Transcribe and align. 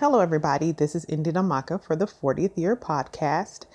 Hello, 0.00 0.20
everybody. 0.20 0.70
This 0.70 0.94
is 0.94 1.04
Indy 1.06 1.32
Namaka 1.32 1.82
for 1.82 1.96
the 1.96 2.06
40th 2.06 2.56
year 2.56 2.76
podcast. 2.76 3.66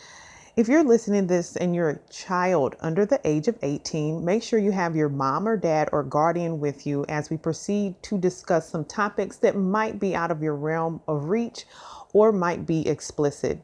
If 0.55 0.69
you're 0.69 0.81
listening 0.81 1.23
to 1.23 1.27
this 1.27 1.57
and 1.57 1.75
you're 1.75 1.89
a 1.89 1.99
child 2.09 2.77
under 2.79 3.06
the 3.06 3.19
age 3.25 3.50
of 3.50 3.59
18, 3.61 4.24
make 4.24 4.42
sure 4.42 4.58
you 4.58 4.72
have 4.72 4.96
your 4.96 5.09
mom 5.09 5.46
or 5.46 5.58
dad 5.58 5.90
or 5.92 6.01
guardian 6.01 6.62
with 6.62 6.88
you 6.88 7.04
as 7.09 7.30
we 7.30 7.36
proceed 7.36 8.02
to 8.04 8.18
discuss 8.18 8.70
some 8.70 8.86
topics 8.86 9.36
that 9.39 9.57
might 9.57 10.00
be 10.00 10.16
out 10.16 10.32
of 10.32 10.41
your 10.41 10.55
realm 10.55 11.02
of 11.09 11.25
reach 11.25 11.66
or 12.14 12.32
might 12.32 12.66
be 12.66 12.88
explicit. 12.88 13.62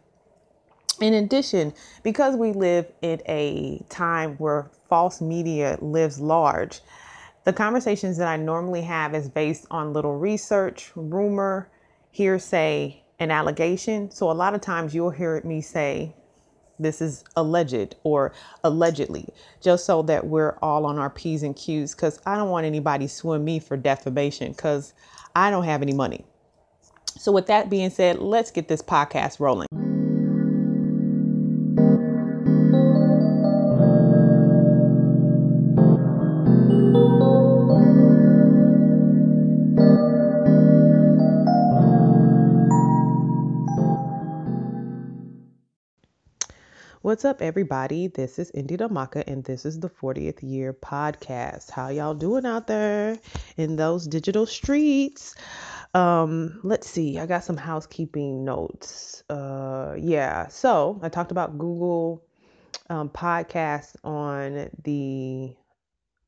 In 1.00 1.14
addition, 1.14 1.74
because 2.04 2.36
we 2.36 2.52
live 2.52 2.92
in 3.02 3.22
a 3.26 3.82
time 3.88 4.36
where 4.36 4.70
false 4.90 5.22
media 5.22 5.78
lives 5.80 6.20
large, 6.20 6.82
the 7.46 7.54
conversations 7.54 8.18
that 8.18 8.28
I 8.28 8.36
normally 8.36 8.82
have 8.82 9.16
is 9.16 9.30
based 9.30 9.66
on 9.72 9.94
little 9.94 10.18
research, 10.18 10.92
rumor, 10.98 11.70
hearsay, 12.20 13.02
and 13.18 13.32
allegation. 13.32 14.12
So 14.12 14.30
a 14.30 14.34
lot 14.34 14.54
of 14.54 14.60
times 14.60 14.94
you'll 14.94 15.10
hear 15.10 15.42
me 15.46 15.62
say, 15.62 16.14
this 16.78 17.02
is 17.02 17.24
alleged 17.38 17.96
or 18.04 18.34
allegedly, 18.66 19.26
just 19.62 19.86
so 19.86 20.02
that 20.02 20.28
we're 20.28 20.58
all 20.62 20.86
on 20.86 21.00
our 21.00 21.10
P's 21.10 21.44
and 21.44 21.56
Q's 21.56 21.96
because 21.96 22.20
I 22.26 22.36
don't 22.36 22.50
want 22.50 22.66
anybody 22.66 23.08
suing 23.08 23.46
me 23.46 23.60
for 23.60 23.78
defamation 23.78 24.52
because 24.52 24.94
I 25.34 25.50
don't 25.50 25.64
have 25.64 25.82
any 25.82 25.94
money. 25.94 26.26
So, 27.18 27.32
with 27.32 27.48
that 27.48 27.70
being 27.70 27.90
said, 27.90 28.20
let's 28.20 28.52
get 28.52 28.68
this 28.68 28.82
podcast 28.82 29.40
rolling. 29.40 29.68
What's 47.20 47.26
up, 47.26 47.42
everybody? 47.42 48.08
This 48.08 48.40
is 48.40 48.50
Indy 48.52 48.78
Damaka, 48.78 49.26
and 49.28 49.44
this 49.44 49.66
is 49.66 49.78
the 49.82 49.90
40th 49.90 50.40
year 50.42 50.72
podcast. 50.72 51.70
How 51.70 51.90
y'all 51.90 52.14
doing 52.14 52.46
out 52.46 52.66
there 52.66 53.20
in 53.58 53.76
those 53.76 54.08
digital 54.08 54.46
streets? 54.46 55.36
Um, 55.94 56.62
let's 56.64 56.90
see. 56.90 57.20
I 57.20 57.26
got 57.26 57.44
some 57.44 57.58
housekeeping 57.58 58.46
notes. 58.46 59.26
Uh, 59.30 59.96
yeah. 60.00 60.48
So 60.48 60.98
I 61.04 61.10
talked 61.10 61.32
about 61.32 61.58
Google 61.58 62.24
um, 62.90 63.10
podcast 63.10 63.98
on 64.06 64.70
the 64.86 65.54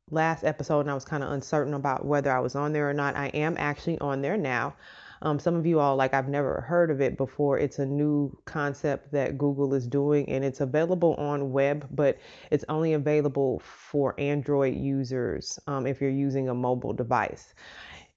last 0.09 0.43
episode, 0.43 0.81
and 0.81 0.91
I 0.91 0.93
was 0.93 1.05
kind 1.05 1.23
of 1.23 1.31
uncertain 1.31 1.73
about 1.73 2.05
whether 2.05 2.35
I 2.35 2.41
was 2.41 2.55
on 2.55 2.73
there 2.73 2.89
or 2.89 2.93
not. 2.93 3.15
I 3.15 3.27
am 3.27 3.55
actually 3.57 3.97
on 3.99 4.21
there 4.21 4.35
now. 4.35 4.75
Um, 5.23 5.37
some 5.37 5.55
of 5.55 5.65
you 5.65 5.79
all, 5.79 5.95
like, 5.95 6.13
I've 6.13 6.27
never 6.27 6.61
heard 6.61 6.89
of 6.89 6.99
it 6.99 7.15
before. 7.15 7.59
It's 7.59 7.77
a 7.79 7.85
new 7.85 8.35
concept 8.45 9.11
that 9.11 9.37
Google 9.37 9.73
is 9.73 9.85
doing, 9.85 10.27
and 10.29 10.43
it's 10.43 10.61
available 10.61 11.13
on 11.15 11.51
web, 11.51 11.87
but 11.91 12.17
it's 12.49 12.65
only 12.69 12.93
available 12.93 13.59
for 13.59 14.19
Android 14.19 14.75
users 14.75 15.59
um, 15.67 15.85
if 15.85 16.01
you're 16.01 16.09
using 16.09 16.49
a 16.49 16.53
mobile 16.55 16.93
device. 16.93 17.53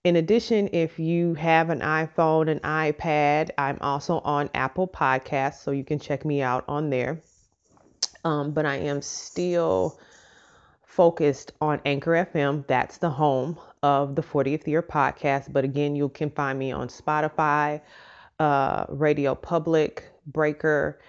In 0.05 0.16
addition, 0.16 0.69
if 0.72 0.98
you 0.98 1.34
have 1.34 1.70
an 1.70 1.80
iPhone, 1.80 2.50
an 2.50 2.61
iPad, 2.61 3.50
I'm 3.56 3.78
also 3.80 4.18
on 4.20 4.50
Apple 4.55 4.89
Podcasts, 4.89 5.62
so 5.62 5.70
you 5.70 5.84
can 5.84 5.98
check 5.98 6.24
me 6.24 6.42
out 6.42 6.64
on 6.68 6.91
there. 6.91 7.22
Um, 8.24 8.52
but 8.52 8.64
I 8.64 8.77
am 8.77 9.02
still 9.02 9.98
focused 10.94 11.52
on 11.60 11.80
Anchor 11.84 12.12
FM. 12.12 12.66
That's 12.68 12.98
the 12.98 13.10
home 13.10 13.58
of 13.82 14.14
the 14.14 14.22
40th 14.22 14.66
year 14.68 14.82
podcast. 14.82 15.52
But 15.52 15.64
again, 15.64 15.96
you 15.96 16.08
can 16.08 16.30
find 16.30 16.56
me 16.56 16.70
on 16.70 16.86
Spotify, 16.86 17.80
uh, 18.38 18.86
Radio 18.88 19.34
Public, 19.34 20.04
Breaker, 20.26 21.00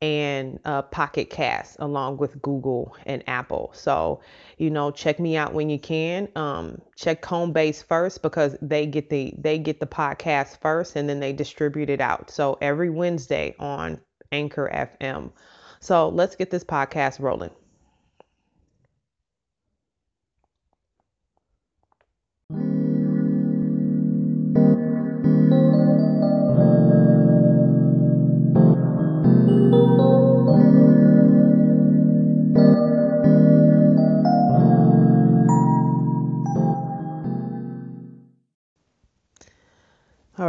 and 0.00 0.58
uh, 0.64 0.82
Pocket 0.82 1.28
Cast, 1.28 1.76
along 1.78 2.16
with 2.16 2.40
Google 2.40 2.96
and 3.04 3.22
Apple. 3.26 3.70
So, 3.74 4.20
you 4.56 4.70
know, 4.70 4.90
check 4.90 5.20
me 5.20 5.36
out 5.36 5.52
when 5.52 5.68
you 5.68 5.78
can. 5.78 6.28
Um, 6.36 6.80
check 6.96 7.20
Homebase 7.22 7.84
first 7.84 8.22
because 8.22 8.56
they 8.62 8.86
get 8.86 9.10
the 9.10 9.34
they 9.36 9.58
get 9.58 9.78
the 9.78 9.86
podcast 9.86 10.58
first, 10.60 10.96
and 10.96 11.06
then 11.06 11.20
they 11.20 11.34
distribute 11.34 11.90
it 11.90 12.00
out. 12.00 12.30
So 12.30 12.56
every 12.62 12.88
Wednesday 12.88 13.54
on 13.58 14.00
Anchor 14.32 14.70
FM. 14.72 15.32
So 15.80 16.08
let's 16.08 16.34
get 16.34 16.50
this 16.50 16.64
podcast 16.64 17.20
rolling. 17.20 17.50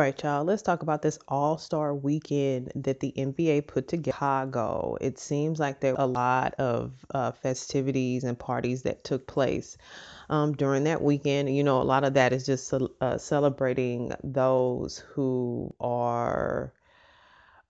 Right, 0.06 0.24
y'all, 0.24 0.44
let's 0.44 0.62
talk 0.62 0.84
about 0.84 1.02
this 1.02 1.20
all 1.28 1.58
star 1.58 1.94
weekend 1.94 2.72
that 2.76 3.00
the 3.00 3.14
NBA 3.18 3.68
put 3.68 3.88
together. 3.88 4.12
Chicago. 4.12 4.98
It 5.02 5.20
seems 5.20 5.60
like 5.60 5.80
there 5.80 5.94
were 5.94 6.02
a 6.04 6.06
lot 6.06 6.54
of 6.56 6.94
uh, 7.14 7.32
festivities 7.32 8.24
and 8.24 8.38
parties 8.38 8.84
that 8.84 9.04
took 9.04 9.28
place 9.28 9.78
um, 10.30 10.54
during 10.54 10.86
that 10.86 11.02
weekend. 11.02 11.56
You 11.56 11.64
know, 11.64 11.82
a 11.82 11.84
lot 11.84 12.04
of 12.04 12.14
that 12.16 12.34
is 12.34 12.46
just 12.46 12.74
uh, 12.74 13.18
celebrating 13.18 14.14
those 14.24 15.00
who 15.14 15.74
are. 15.80 16.72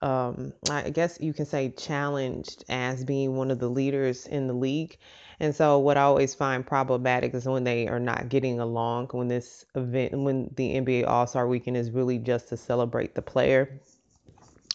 Um, 0.02 0.52
I 0.70 0.90
guess 0.90 1.18
you 1.20 1.32
can 1.32 1.46
say 1.46 1.70
challenged 1.70 2.64
as 2.68 3.04
being 3.04 3.36
one 3.36 3.50
of 3.50 3.58
the 3.58 3.68
leaders 3.68 4.26
in 4.26 4.46
the 4.46 4.52
league. 4.52 4.98
And 5.40 5.54
so, 5.54 5.78
what 5.78 5.96
I 5.96 6.02
always 6.02 6.34
find 6.34 6.66
problematic 6.66 7.34
is 7.34 7.46
when 7.46 7.64
they 7.64 7.88
are 7.88 8.00
not 8.00 8.28
getting 8.28 8.60
along, 8.60 9.08
when 9.12 9.28
this 9.28 9.64
event, 9.74 10.12
when 10.12 10.50
the 10.56 10.74
NBA 10.74 11.06
All 11.06 11.26
Star 11.26 11.46
Weekend 11.46 11.76
is 11.76 11.90
really 11.90 12.18
just 12.18 12.48
to 12.48 12.56
celebrate 12.56 13.14
the 13.14 13.22
player. 13.22 13.80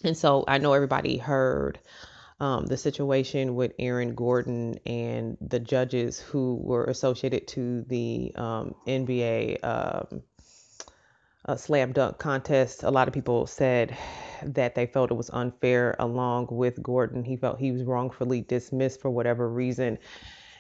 And 0.04 0.18
so, 0.18 0.44
I 0.48 0.58
know 0.58 0.74
everybody 0.74 1.18
heard 1.18 1.80
um, 2.42 2.66
the 2.66 2.78
situation 2.78 3.54
with 3.54 3.74
Aaron 3.78 4.16
Gordon 4.16 4.80
and 4.88 5.38
the 5.40 5.60
judges 5.60 6.20
who 6.20 6.56
were 6.56 6.86
associated 6.86 7.48
to 7.50 7.84
the 7.84 8.34
um, 8.36 8.74
NBA 8.88 9.64
um, 11.46 11.58
slam 11.58 11.92
dunk 11.92 12.18
contest. 12.18 12.84
A 12.84 12.92
lot 12.92 13.08
of 13.08 13.14
people 13.14 13.48
said 13.48 13.98
that 14.44 14.76
they 14.76 14.86
felt 14.86 15.12
it 15.12 15.16
was 15.16 15.30
unfair, 15.32 15.96
along 16.00 16.48
with 16.52 16.82
Gordon. 16.82 17.24
He 17.24 17.38
felt 17.38 17.60
he 17.60 17.72
was 17.72 17.84
wrongfully 17.84 18.42
dismissed 18.42 19.02
for 19.02 19.10
whatever 19.10 19.50
reason 19.50 19.98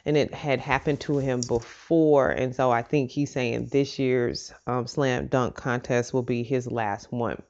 and 0.05 0.17
it 0.17 0.33
had 0.33 0.59
happened 0.59 0.99
to 1.01 1.17
him 1.17 1.41
before. 1.47 2.29
And 2.29 2.55
so 2.55 2.71
I 2.71 2.81
think 2.81 3.11
he's 3.11 3.31
saying 3.31 3.67
this 3.67 3.99
year's 3.99 4.53
um, 4.67 4.87
slam 4.87 5.27
dunk 5.27 5.55
contest 5.55 6.13
will 6.13 6.23
be 6.23 6.43
his 6.43 6.69
last 6.71 7.11
one. 7.11 7.41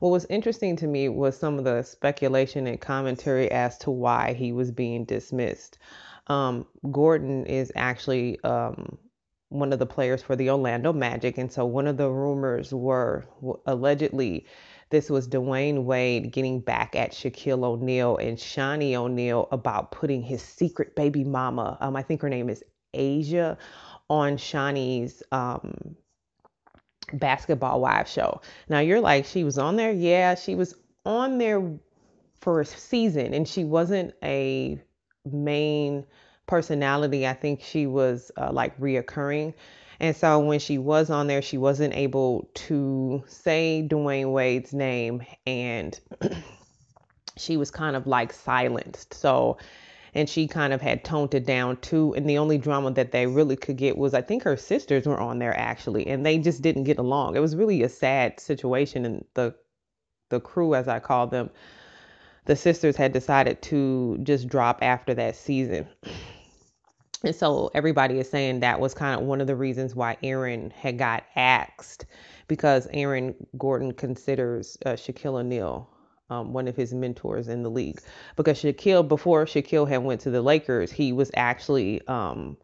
What 0.00 0.10
was 0.10 0.26
interesting 0.28 0.76
to 0.76 0.86
me 0.86 1.08
was 1.08 1.38
some 1.38 1.58
of 1.58 1.64
the 1.64 1.82
speculation 1.82 2.66
and 2.66 2.80
commentary 2.80 3.50
as 3.50 3.78
to 3.78 3.90
why 3.90 4.34
he 4.34 4.52
was 4.52 4.70
being 4.70 5.04
dismissed. 5.04 5.78
Um, 6.26 6.66
Gordon 6.90 7.46
is 7.46 7.72
actually 7.74 8.40
um, 8.44 8.98
one 9.50 9.72
of 9.72 9.78
the 9.78 9.86
players 9.86 10.22
for 10.22 10.34
the 10.34 10.50
Orlando 10.50 10.92
Magic. 10.92 11.36
And 11.38 11.52
so 11.52 11.66
one 11.66 11.86
of 11.86 11.96
the 11.96 12.08
rumors 12.08 12.72
were 12.72 13.26
allegedly 13.66 14.46
this 14.90 15.08
was 15.08 15.28
Dwyane 15.28 15.84
Wade 15.84 16.32
getting 16.32 16.60
back 16.60 16.96
at 16.96 17.12
Shaquille 17.12 17.64
O'Neal 17.64 18.16
and 18.16 18.36
Shaunie 18.36 18.94
O'Neal 18.94 19.48
about 19.52 19.92
putting 19.92 20.20
his 20.20 20.42
secret 20.42 20.96
baby 20.96 21.22
mama, 21.22 21.78
um, 21.80 21.94
I 21.94 22.02
think 22.02 22.20
her 22.22 22.28
name 22.28 22.50
is 22.50 22.64
Asia, 22.92 23.56
on 24.08 24.36
Shaunie's 24.36 25.22
um, 25.30 25.94
basketball 27.12 27.80
wives 27.80 28.10
show. 28.10 28.40
Now 28.68 28.80
you're 28.80 29.00
like, 29.00 29.26
she 29.26 29.44
was 29.44 29.58
on 29.58 29.76
there? 29.76 29.92
Yeah, 29.92 30.34
she 30.34 30.56
was 30.56 30.74
on 31.06 31.38
there 31.38 31.62
for 32.40 32.60
a 32.60 32.64
season 32.64 33.32
and 33.32 33.46
she 33.46 33.62
wasn't 33.62 34.12
a 34.24 34.80
main 35.24 36.04
personality. 36.50 37.28
I 37.28 37.32
think 37.32 37.62
she 37.62 37.86
was 37.86 38.32
uh, 38.36 38.50
like 38.52 38.76
reoccurring. 38.80 39.54
And 40.00 40.16
so 40.16 40.40
when 40.40 40.58
she 40.58 40.78
was 40.78 41.08
on 41.08 41.28
there, 41.28 41.42
she 41.42 41.58
wasn't 41.58 41.94
able 41.94 42.50
to 42.54 43.22
say 43.28 43.86
Dwyane 43.88 44.32
Wade's 44.32 44.74
name 44.74 45.24
and 45.46 45.98
she 47.36 47.56
was 47.56 47.70
kind 47.70 47.94
of 47.94 48.08
like 48.08 48.32
silenced. 48.32 49.14
So, 49.14 49.58
and 50.12 50.28
she 50.28 50.48
kind 50.48 50.72
of 50.72 50.80
had 50.80 51.04
toned 51.04 51.34
it 51.34 51.46
down 51.46 51.76
too. 51.76 52.14
And 52.16 52.28
the 52.28 52.38
only 52.38 52.58
drama 52.58 52.90
that 52.92 53.12
they 53.12 53.28
really 53.28 53.56
could 53.56 53.76
get 53.76 53.96
was 53.96 54.12
I 54.12 54.22
think 54.22 54.42
her 54.42 54.56
sisters 54.56 55.06
were 55.06 55.20
on 55.20 55.38
there 55.38 55.56
actually, 55.56 56.08
and 56.08 56.26
they 56.26 56.38
just 56.38 56.62
didn't 56.62 56.84
get 56.84 56.98
along. 56.98 57.36
It 57.36 57.40
was 57.40 57.54
really 57.54 57.84
a 57.84 57.88
sad 57.88 58.40
situation. 58.40 59.04
And 59.06 59.24
the, 59.34 59.54
the 60.30 60.40
crew, 60.40 60.74
as 60.74 60.88
I 60.88 60.98
call 60.98 61.28
them, 61.28 61.50
the 62.46 62.56
sisters 62.56 62.96
had 62.96 63.12
decided 63.12 63.62
to 63.62 64.18
just 64.24 64.48
drop 64.48 64.80
after 64.82 65.14
that 65.14 65.36
season. 65.36 65.86
And 67.24 67.34
so 67.34 67.70
everybody 67.74 68.18
is 68.18 68.30
saying 68.30 68.60
that 68.60 68.80
was 68.80 68.94
kind 68.94 69.20
of 69.20 69.26
one 69.26 69.40
of 69.40 69.46
the 69.46 69.56
reasons 69.56 69.94
why 69.94 70.16
Aaron 70.22 70.70
had 70.70 70.98
got 70.98 71.24
axed 71.36 72.06
because 72.48 72.88
Aaron 72.92 73.34
Gordon 73.58 73.92
considers 73.92 74.78
uh, 74.86 74.90
Shaquille 74.90 75.40
O'Neal 75.40 75.88
um, 76.30 76.52
one 76.52 76.68
of 76.68 76.76
his 76.76 76.94
mentors 76.94 77.48
in 77.48 77.62
the 77.62 77.70
league. 77.70 78.00
Because 78.36 78.62
Shaquille, 78.62 79.06
before 79.06 79.44
Shaquille 79.44 79.88
had 79.88 79.98
went 79.98 80.20
to 80.22 80.30
the 80.30 80.40
Lakers, 80.40 80.90
he 80.90 81.12
was 81.12 81.30
actually 81.34 82.06
um, 82.06 82.56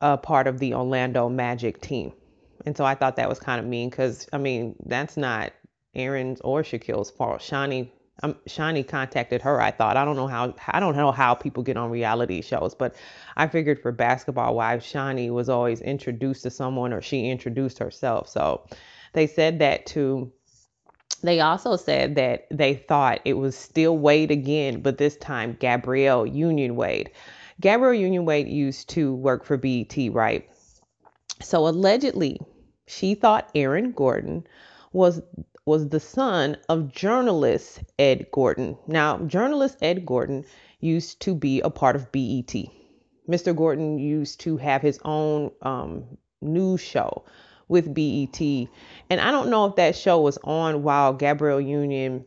a 0.00 0.16
part 0.16 0.46
of 0.46 0.58
the 0.58 0.74
Orlando 0.74 1.28
Magic 1.28 1.80
team. 1.80 2.12
And 2.66 2.76
so 2.76 2.84
I 2.84 2.94
thought 2.94 3.16
that 3.16 3.28
was 3.28 3.38
kind 3.38 3.60
of 3.60 3.66
mean 3.66 3.90
because, 3.90 4.26
I 4.32 4.38
mean, 4.38 4.74
that's 4.86 5.16
not 5.16 5.52
Aaron's 5.94 6.40
or 6.40 6.62
Shaquille's 6.62 7.10
fault. 7.10 7.40
Shaunie 7.40 7.90
um, 8.22 8.34
Shaunie 8.46 8.86
contacted 8.86 9.42
her. 9.42 9.60
I 9.60 9.70
thought 9.70 9.96
I 9.96 10.04
don't 10.04 10.16
know 10.16 10.26
how 10.26 10.54
I 10.68 10.80
don't 10.80 10.96
know 10.96 11.12
how 11.12 11.34
people 11.34 11.62
get 11.62 11.76
on 11.76 11.90
reality 11.90 12.42
shows, 12.42 12.74
but 12.74 12.96
I 13.36 13.46
figured 13.46 13.80
for 13.80 13.92
basketball 13.92 14.54
wives, 14.54 14.84
Shaunie 14.84 15.30
was 15.30 15.48
always 15.48 15.80
introduced 15.80 16.42
to 16.42 16.50
someone 16.50 16.92
or 16.92 17.00
she 17.00 17.28
introduced 17.30 17.78
herself. 17.78 18.28
So 18.28 18.66
they 19.12 19.26
said 19.26 19.60
that 19.60 19.86
to. 19.86 20.32
They 21.20 21.40
also 21.40 21.74
said 21.74 22.14
that 22.14 22.46
they 22.50 22.74
thought 22.74 23.20
it 23.24 23.32
was 23.34 23.56
still 23.56 23.98
Wade 23.98 24.30
again, 24.30 24.82
but 24.82 24.98
this 24.98 25.16
time 25.16 25.56
Gabrielle 25.58 26.26
Union 26.26 26.76
Wade. 26.76 27.10
Gabrielle 27.60 27.94
Union 27.94 28.24
Wade 28.24 28.46
used 28.46 28.88
to 28.90 29.14
work 29.14 29.44
for 29.44 29.56
BET, 29.56 29.96
right? 30.12 30.48
So 31.42 31.66
allegedly, 31.66 32.40
she 32.86 33.14
thought 33.16 33.50
Aaron 33.54 33.90
Gordon 33.90 34.46
was 34.92 35.20
was 35.68 35.90
the 35.90 36.00
son 36.00 36.56
of 36.70 36.90
journalist 36.90 37.80
Ed 37.98 38.26
Gordon. 38.32 38.78
Now, 38.86 39.18
journalist 39.18 39.76
Ed 39.82 40.06
Gordon 40.06 40.46
used 40.80 41.20
to 41.20 41.34
be 41.34 41.60
a 41.60 41.68
part 41.68 41.94
of 41.94 42.10
BET. 42.10 42.54
Mr. 43.28 43.54
Gordon 43.54 43.98
used 43.98 44.40
to 44.40 44.56
have 44.56 44.80
his 44.80 44.98
own 45.04 45.50
um, 45.60 46.16
news 46.40 46.80
show 46.80 47.26
with 47.68 47.92
BET. 47.92 48.40
And 49.10 49.20
I 49.20 49.30
don't 49.30 49.50
know 49.50 49.66
if 49.66 49.76
that 49.76 49.94
show 49.94 50.22
was 50.22 50.38
on 50.42 50.82
while 50.82 51.12
Gabrielle 51.12 51.60
Union 51.60 52.24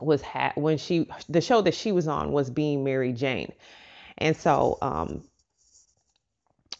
was 0.00 0.22
ha- 0.22 0.54
when 0.54 0.78
she 0.78 1.10
the 1.28 1.42
show 1.42 1.60
that 1.60 1.74
she 1.74 1.92
was 1.92 2.08
on 2.08 2.32
was 2.32 2.48
being 2.48 2.84
Mary 2.84 3.12
Jane. 3.12 3.52
And 4.16 4.34
so 4.34 4.78
um, 4.80 5.24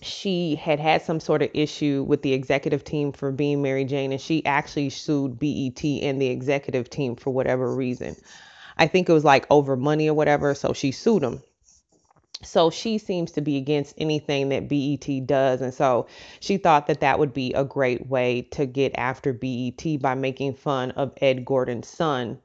she 0.01 0.55
had 0.55 0.79
had 0.79 1.03
some 1.03 1.21
sort 1.21 1.43
of 1.43 1.51
issue 1.55 2.05
with 2.07 2.23
the 2.23 2.33
executive 2.33 2.85
team 2.85 3.13
for 3.13 3.33
being 3.33 3.63
Mary 3.63 3.85
Jane, 3.85 4.13
and 4.13 4.21
she 4.21 4.45
actually 4.47 4.91
sued 4.91 5.39
BET 5.39 5.83
and 5.85 6.21
the 6.21 6.29
executive 6.29 6.89
team 6.89 7.17
for 7.17 7.31
whatever 7.31 7.75
reason. 7.75 8.17
I 8.77 8.87
think 8.87 9.09
it 9.09 9.13
was 9.13 9.25
like 9.25 9.47
over 9.51 9.77
money 9.77 10.09
or 10.09 10.15
whatever, 10.15 10.55
so 10.55 10.73
she 10.73 10.93
sued 10.93 11.23
them. 11.23 11.43
So 12.43 12.71
she 12.71 12.99
seems 12.99 13.33
to 13.33 13.41
be 13.41 13.57
against 13.57 13.95
anything 13.99 14.51
that 14.51 14.69
BET 14.69 15.27
does. 15.27 15.61
And 15.61 15.75
so 15.75 16.07
she 16.39 16.57
thought 16.57 16.87
that 16.87 17.01
that 17.01 17.19
would 17.19 17.35
be 17.35 17.53
a 17.55 17.65
great 17.65 18.07
way 18.07 18.43
to 18.53 18.65
get 18.65 18.93
after 18.97 19.33
BET 19.33 20.01
by 20.01 20.15
making 20.15 20.55
fun 20.55 20.93
of 20.93 21.13
Ed 21.21 21.45
Gordon's 21.45 21.89
son, 21.89 22.39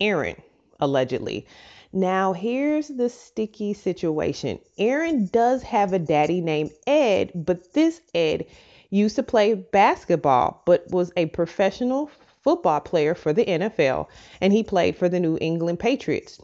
Aaron, 0.00 0.40
allegedly. 0.78 1.48
Now, 1.92 2.32
here's 2.32 2.88
the 2.88 3.08
sticky 3.08 3.74
situation 3.74 4.60
Aaron 4.78 5.26
does 5.26 5.62
have 5.64 5.92
a 5.92 5.98
daddy 5.98 6.40
named 6.40 6.70
Ed, 6.86 7.32
but 7.34 7.72
this 7.72 8.00
Ed 8.14 8.46
used 8.90 9.16
to 9.16 9.22
play 9.22 9.54
basketball, 9.54 10.62
but 10.66 10.88
was 10.90 11.12
a 11.16 11.26
professional 11.26 12.10
football 12.42 12.80
player 12.80 13.14
for 13.14 13.32
the 13.32 13.44
NFL, 13.44 14.06
and 14.40 14.52
he 14.52 14.62
played 14.62 14.96
for 14.96 15.08
the 15.08 15.20
New 15.20 15.36
England 15.40 15.78
Patriots. 15.78 16.40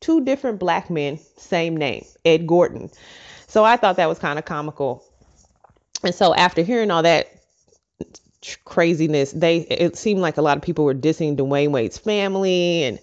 Two 0.00 0.24
different 0.24 0.58
black 0.58 0.90
men, 0.90 1.18
same 1.36 1.76
name, 1.76 2.04
Ed 2.24 2.46
Gordon. 2.46 2.90
So 3.46 3.64
I 3.64 3.76
thought 3.76 3.96
that 3.96 4.08
was 4.08 4.18
kind 4.18 4.38
of 4.38 4.44
comical. 4.44 5.04
And 6.04 6.14
so 6.14 6.34
after 6.34 6.62
hearing 6.62 6.90
all 6.90 7.02
that 7.02 7.28
craziness, 8.64 9.32
they 9.32 9.58
it 9.58 9.96
seemed 9.96 10.20
like 10.20 10.36
a 10.36 10.42
lot 10.42 10.56
of 10.56 10.62
people 10.62 10.84
were 10.84 10.94
dissing 10.94 11.36
Dwyane 11.36 11.70
Wade's 11.70 11.98
family 11.98 12.84
and 12.84 13.00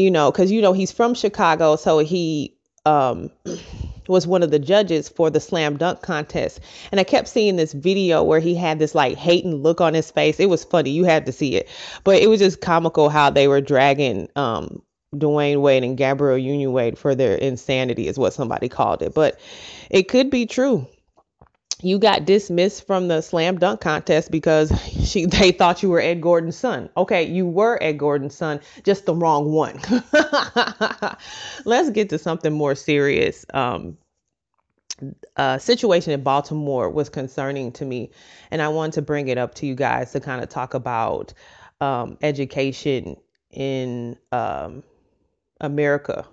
you 0.00 0.10
know, 0.10 0.30
because 0.30 0.50
you 0.50 0.62
know 0.62 0.72
he's 0.72 0.92
from 0.92 1.14
Chicago, 1.14 1.76
so 1.76 1.98
he 1.98 2.56
um, 2.86 3.30
was 4.08 4.26
one 4.26 4.42
of 4.42 4.50
the 4.50 4.58
judges 4.58 5.08
for 5.08 5.30
the 5.30 5.40
slam 5.40 5.76
dunk 5.76 6.02
contest. 6.02 6.60
And 6.90 7.00
I 7.00 7.04
kept 7.04 7.28
seeing 7.28 7.56
this 7.56 7.72
video 7.72 8.22
where 8.22 8.40
he 8.40 8.54
had 8.54 8.78
this 8.78 8.94
like 8.94 9.16
hating 9.16 9.54
look 9.54 9.80
on 9.80 9.94
his 9.94 10.10
face. 10.10 10.40
It 10.40 10.48
was 10.48 10.64
funny. 10.64 10.90
You 10.90 11.04
had 11.04 11.26
to 11.26 11.32
see 11.32 11.54
it. 11.54 11.68
But 12.04 12.22
it 12.22 12.28
was 12.28 12.40
just 12.40 12.60
comical 12.60 13.08
how 13.08 13.30
they 13.30 13.48
were 13.48 13.60
dragging 13.60 14.28
um, 14.36 14.82
Dwyane 15.14 15.60
Wade 15.60 15.84
and 15.84 15.96
Gabrielle 15.96 16.38
Union 16.38 16.72
Wade 16.72 16.98
for 16.98 17.14
their 17.14 17.34
insanity, 17.34 18.08
is 18.08 18.18
what 18.18 18.32
somebody 18.32 18.68
called 18.68 19.02
it. 19.02 19.14
But 19.14 19.38
it 19.90 20.08
could 20.08 20.30
be 20.30 20.46
true 20.46 20.86
you 21.82 21.98
got 21.98 22.24
dismissed 22.24 22.86
from 22.86 23.08
the 23.08 23.20
slam 23.20 23.58
dunk 23.58 23.80
contest 23.80 24.30
because 24.30 24.72
she 25.02 25.24
they 25.26 25.52
thought 25.52 25.82
you 25.82 25.90
were 25.90 26.00
Ed 26.00 26.20
Gordon's 26.20 26.56
son. 26.56 26.90
Okay, 26.96 27.24
you 27.24 27.46
were 27.46 27.78
Ed 27.82 27.98
Gordon's 27.98 28.34
son, 28.34 28.60
just 28.84 29.06
the 29.06 29.14
wrong 29.14 29.52
one. 29.52 29.80
Let's 31.64 31.90
get 31.90 32.10
to 32.10 32.18
something 32.18 32.52
more 32.52 32.74
serious. 32.74 33.44
Um, 33.54 33.96
uh, 35.36 35.58
situation 35.58 36.12
in 36.12 36.22
Baltimore 36.22 36.90
was 36.90 37.08
concerning 37.08 37.72
to 37.72 37.84
me, 37.84 38.10
and 38.50 38.60
I 38.60 38.68
wanted 38.68 38.92
to 38.94 39.02
bring 39.02 39.28
it 39.28 39.38
up 39.38 39.54
to 39.56 39.66
you 39.66 39.74
guys 39.74 40.12
to 40.12 40.20
kind 40.20 40.42
of 40.42 40.48
talk 40.50 40.74
about 40.74 41.32
um, 41.80 42.18
education 42.22 43.16
in 43.50 44.18
um, 44.32 44.82
America. 45.60 46.26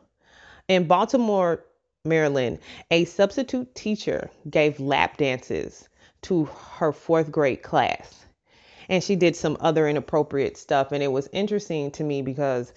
In 0.67 0.87
Baltimore, 0.87 1.63
Maryland, 2.05 2.59
a 2.91 3.05
substitute 3.05 3.73
teacher 3.75 4.29
gave 4.49 4.79
lap 4.79 5.17
dances 5.17 5.89
to 6.23 6.45
her 6.45 6.91
fourth 6.91 7.31
grade 7.31 7.61
class. 7.61 8.25
And 8.89 9.03
she 9.03 9.15
did 9.15 9.35
some 9.35 9.57
other 9.59 9.87
inappropriate 9.87 10.57
stuff. 10.57 10.91
And 10.91 11.03
it 11.03 11.11
was 11.11 11.29
interesting 11.33 11.91
to 11.91 12.03
me 12.03 12.21
because 12.21 12.73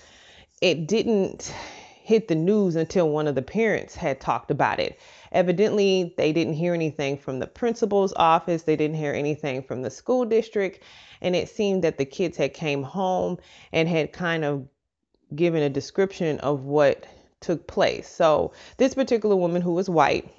it 0.61 0.87
didn't 0.87 1.53
hit 2.03 2.27
the 2.27 2.35
news 2.35 2.75
until 2.75 3.09
one 3.09 3.29
of 3.29 3.37
the 3.37 3.43
parents 3.43 3.95
had 3.95 4.21
talked 4.21 4.51
about 4.51 4.81
it. 4.81 4.99
Evidently, 5.31 6.13
they 6.17 6.33
didn't 6.33 6.55
hear 6.55 6.75
anything 6.75 7.17
from 7.17 7.39
the 7.39 7.47
principal's 7.47 8.13
office, 8.17 8.65
they 8.65 8.75
didn't 8.75 8.97
hear 8.97 9.13
anything 9.13 9.63
from 9.63 9.83
the 9.83 9.91
school 9.91 10.25
district, 10.25 10.83
and 11.21 11.37
it 11.37 11.49
seemed 11.49 11.85
that 11.85 11.99
the 11.99 12.05
kids 12.05 12.37
had 12.37 12.53
came 12.53 12.83
home 12.83 13.39
and 13.73 13.89
had 13.89 14.13
kind 14.13 14.45
of 14.45 14.67
given 15.37 15.63
a 15.63 15.71
description 15.71 16.41
of 16.41 16.65
what 16.65 17.07
took 17.41 17.67
place. 17.67 18.09
So, 18.09 18.53
this 18.77 18.95
particular 18.95 19.37
woman 19.37 19.63
who 19.63 19.75
was 19.75 19.89
white, 19.89 20.33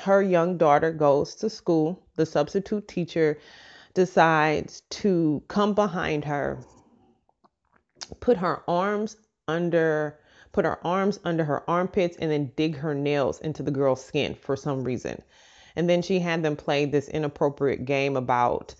her 0.00 0.22
young 0.22 0.56
daughter 0.58 0.92
goes 0.92 1.34
to 1.36 1.50
school. 1.50 2.02
The 2.16 2.26
substitute 2.26 2.88
teacher 2.88 3.38
decides 3.94 4.82
to 4.90 5.42
come 5.48 5.74
behind 5.74 6.24
her, 6.24 6.58
put 8.20 8.36
her 8.36 8.62
arms 8.68 9.16
under 9.48 10.18
put 10.52 10.64
her 10.64 10.84
arms 10.86 11.20
under 11.22 11.44
her 11.44 11.68
armpits 11.68 12.16
and 12.16 12.30
then 12.30 12.50
dig 12.56 12.76
her 12.76 12.94
nails 12.94 13.40
into 13.40 13.62
the 13.62 13.70
girl's 13.70 14.02
skin 14.02 14.34
for 14.34 14.56
some 14.56 14.82
reason. 14.84 15.20
And 15.76 15.88
then 15.88 16.00
she 16.00 16.18
had 16.18 16.42
them 16.42 16.56
play 16.56 16.86
this 16.86 17.08
inappropriate 17.08 17.84
game 17.84 18.16
about 18.16 18.74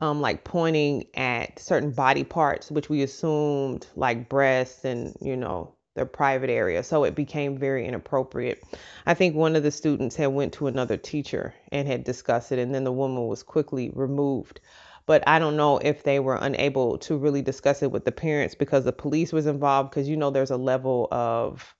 um, 0.00 0.20
like 0.20 0.42
pointing 0.42 1.06
at 1.14 1.60
certain 1.60 1.92
body 1.92 2.24
parts, 2.24 2.68
which 2.70 2.88
we 2.88 3.04
assumed 3.04 3.86
like 3.94 4.28
breasts 4.28 4.84
and, 4.84 5.14
you 5.20 5.36
know, 5.36 5.72
their 5.94 6.06
private 6.06 6.50
area 6.50 6.82
so 6.82 7.04
it 7.04 7.14
became 7.14 7.58
very 7.58 7.86
inappropriate. 7.86 8.62
I 9.06 9.14
think 9.14 9.34
one 9.34 9.56
of 9.56 9.62
the 9.62 9.70
students 9.70 10.16
had 10.16 10.28
went 10.28 10.52
to 10.54 10.66
another 10.66 10.96
teacher 10.96 11.54
and 11.72 11.88
had 11.88 12.04
discussed 12.04 12.52
it 12.52 12.58
and 12.58 12.74
then 12.74 12.84
the 12.84 12.92
woman 12.92 13.26
was 13.26 13.42
quickly 13.42 13.90
removed. 13.94 14.60
But 15.06 15.24
i 15.26 15.38
don't 15.38 15.56
know 15.56 15.78
if 15.78 16.04
they 16.04 16.20
were 16.20 16.38
unable 16.40 16.98
to 16.98 17.16
really 17.16 17.42
discuss 17.42 17.82
it 17.82 17.90
with 17.90 18.04
the 18.04 18.12
parents 18.12 18.54
because 18.54 18.84
the 18.84 18.92
police 18.92 19.32
was 19.32 19.46
involved 19.46 19.90
because 19.90 20.08
you 20.08 20.16
know 20.16 20.30
there's 20.30 20.52
a 20.52 20.56
level 20.56 21.08
of 21.10 21.74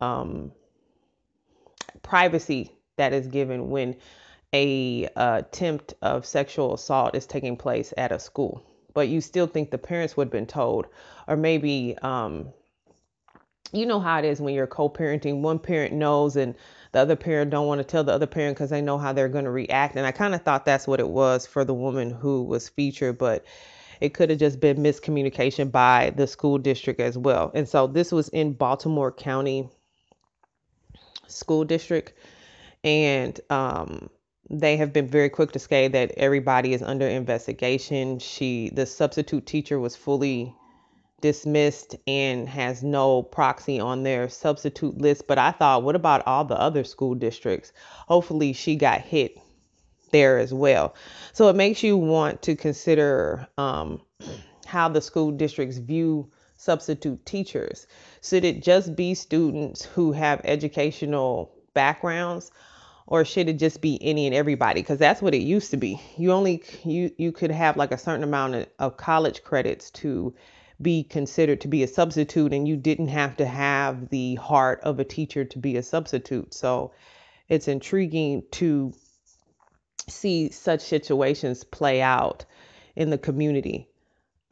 um, 0.00 0.52
privacy 2.02 2.72
that 2.96 3.12
is 3.12 3.26
given 3.26 3.70
when 3.70 3.96
a 4.52 5.06
uh, 5.16 5.38
attempt 5.38 5.94
of 6.02 6.24
sexual 6.24 6.74
assault 6.74 7.14
is 7.14 7.26
taking 7.26 7.56
place 7.56 7.92
at 7.96 8.12
a 8.12 8.18
school. 8.18 8.62
But 8.94 9.08
you 9.08 9.20
still 9.20 9.46
think 9.46 9.70
the 9.70 9.78
parents 9.78 10.16
would 10.16 10.26
have 10.26 10.32
been 10.32 10.46
told 10.46 10.86
or 11.28 11.36
maybe 11.36 11.96
um, 12.00 12.52
you 13.72 13.86
know 13.86 14.00
how 14.00 14.18
it 14.18 14.24
is 14.24 14.40
when 14.40 14.54
you're 14.54 14.66
co-parenting. 14.66 15.40
One 15.40 15.58
parent 15.58 15.92
knows 15.92 16.36
and 16.36 16.54
the 16.92 17.00
other 17.00 17.16
parent 17.16 17.50
don't 17.50 17.66
want 17.66 17.80
to 17.80 17.84
tell 17.84 18.04
the 18.04 18.12
other 18.12 18.26
parent 18.26 18.56
because 18.56 18.70
they 18.70 18.80
know 18.80 18.98
how 18.98 19.12
they're 19.12 19.28
going 19.28 19.44
to 19.44 19.50
react. 19.50 19.96
And 19.96 20.06
i 20.06 20.12
kind 20.12 20.34
of 20.34 20.42
thought 20.42 20.64
that's 20.64 20.86
what 20.86 21.00
it 21.00 21.08
was 21.08 21.46
for 21.46 21.64
the 21.64 21.74
woman 21.74 22.10
who 22.10 22.42
was 22.42 22.68
featured 22.68 23.18
but 23.18 23.44
it 24.00 24.14
could 24.14 24.30
have 24.30 24.38
just 24.38 24.60
been 24.60 24.78
miscommunication 24.78 25.70
by 25.70 26.12
the 26.16 26.26
school 26.26 26.58
district 26.58 27.00
as 27.00 27.16
well. 27.16 27.50
And 27.54 27.68
so 27.68 27.86
this 27.86 28.12
was 28.12 28.28
in 28.28 28.52
baltimore 28.52 29.10
county 29.10 29.68
school 31.26 31.64
district. 31.64 32.12
And 32.84 33.40
um, 33.50 34.10
they 34.48 34.76
have 34.76 34.92
been 34.92 35.08
very 35.08 35.28
quick 35.28 35.52
to 35.52 35.58
say 35.58 35.88
that 35.88 36.12
everybody 36.16 36.72
is 36.72 36.82
under 36.82 37.06
investigation. 37.06 38.18
She 38.18 38.70
the 38.70 38.86
substitute 38.86 39.46
teacher 39.46 39.80
was 39.80 39.96
fully 39.96 40.54
dismissed 41.20 41.96
and 42.06 42.48
has 42.48 42.82
no 42.82 43.22
proxy 43.22 43.80
on 43.80 44.02
their 44.02 44.28
substitute 44.28 44.98
list. 44.98 45.26
But 45.26 45.38
I 45.38 45.50
thought, 45.50 45.82
what 45.82 45.96
about 45.96 46.26
all 46.26 46.44
the 46.44 46.60
other 46.60 46.84
school 46.84 47.14
districts? 47.14 47.72
Hopefully, 48.06 48.52
she 48.52 48.76
got 48.76 49.00
hit 49.00 49.38
there 50.12 50.38
as 50.38 50.52
well. 50.52 50.94
So 51.32 51.48
it 51.48 51.56
makes 51.56 51.82
you 51.82 51.96
want 51.96 52.42
to 52.42 52.56
consider 52.56 53.46
um, 53.58 54.00
how 54.66 54.88
the 54.88 55.00
school 55.00 55.30
districts 55.30 55.78
view 55.78 56.30
substitute 56.56 57.24
teachers. 57.26 57.86
Should 58.22 58.44
it 58.44 58.62
just 58.62 58.96
be 58.96 59.14
students 59.14 59.84
who 59.84 60.12
have 60.12 60.40
educational 60.44 61.52
backgrounds? 61.74 62.50
Or 63.08 63.24
should 63.24 63.48
it 63.48 63.60
just 63.60 63.80
be 63.80 64.02
any 64.02 64.26
and 64.26 64.34
everybody? 64.34 64.80
Because 64.80 64.98
that's 64.98 65.22
what 65.22 65.32
it 65.32 65.42
used 65.42 65.70
to 65.70 65.76
be. 65.76 66.00
You 66.16 66.32
only 66.32 66.64
you 66.84 67.12
you 67.16 67.30
could 67.30 67.52
have 67.52 67.76
like 67.76 67.92
a 67.92 67.98
certain 67.98 68.24
amount 68.24 68.56
of, 68.56 68.66
of 68.80 68.96
college 68.96 69.44
credits 69.44 69.92
to 69.92 70.34
be 70.80 71.04
considered 71.04 71.62
to 71.62 71.68
be 71.68 71.82
a 71.82 71.88
substitute, 71.88 72.52
and 72.52 72.68
you 72.68 72.76
didn't 72.76 73.08
have 73.08 73.36
to 73.38 73.46
have 73.46 74.08
the 74.10 74.34
heart 74.36 74.80
of 74.82 74.98
a 74.98 75.04
teacher 75.04 75.44
to 75.44 75.58
be 75.58 75.76
a 75.76 75.82
substitute. 75.82 76.52
So 76.52 76.92
it's 77.48 77.68
intriguing 77.68 78.42
to 78.52 78.92
see 80.08 80.50
such 80.50 80.80
situations 80.80 81.64
play 81.64 82.00
out 82.02 82.44
in 82.94 83.10
the 83.10 83.18
community. 83.18 83.88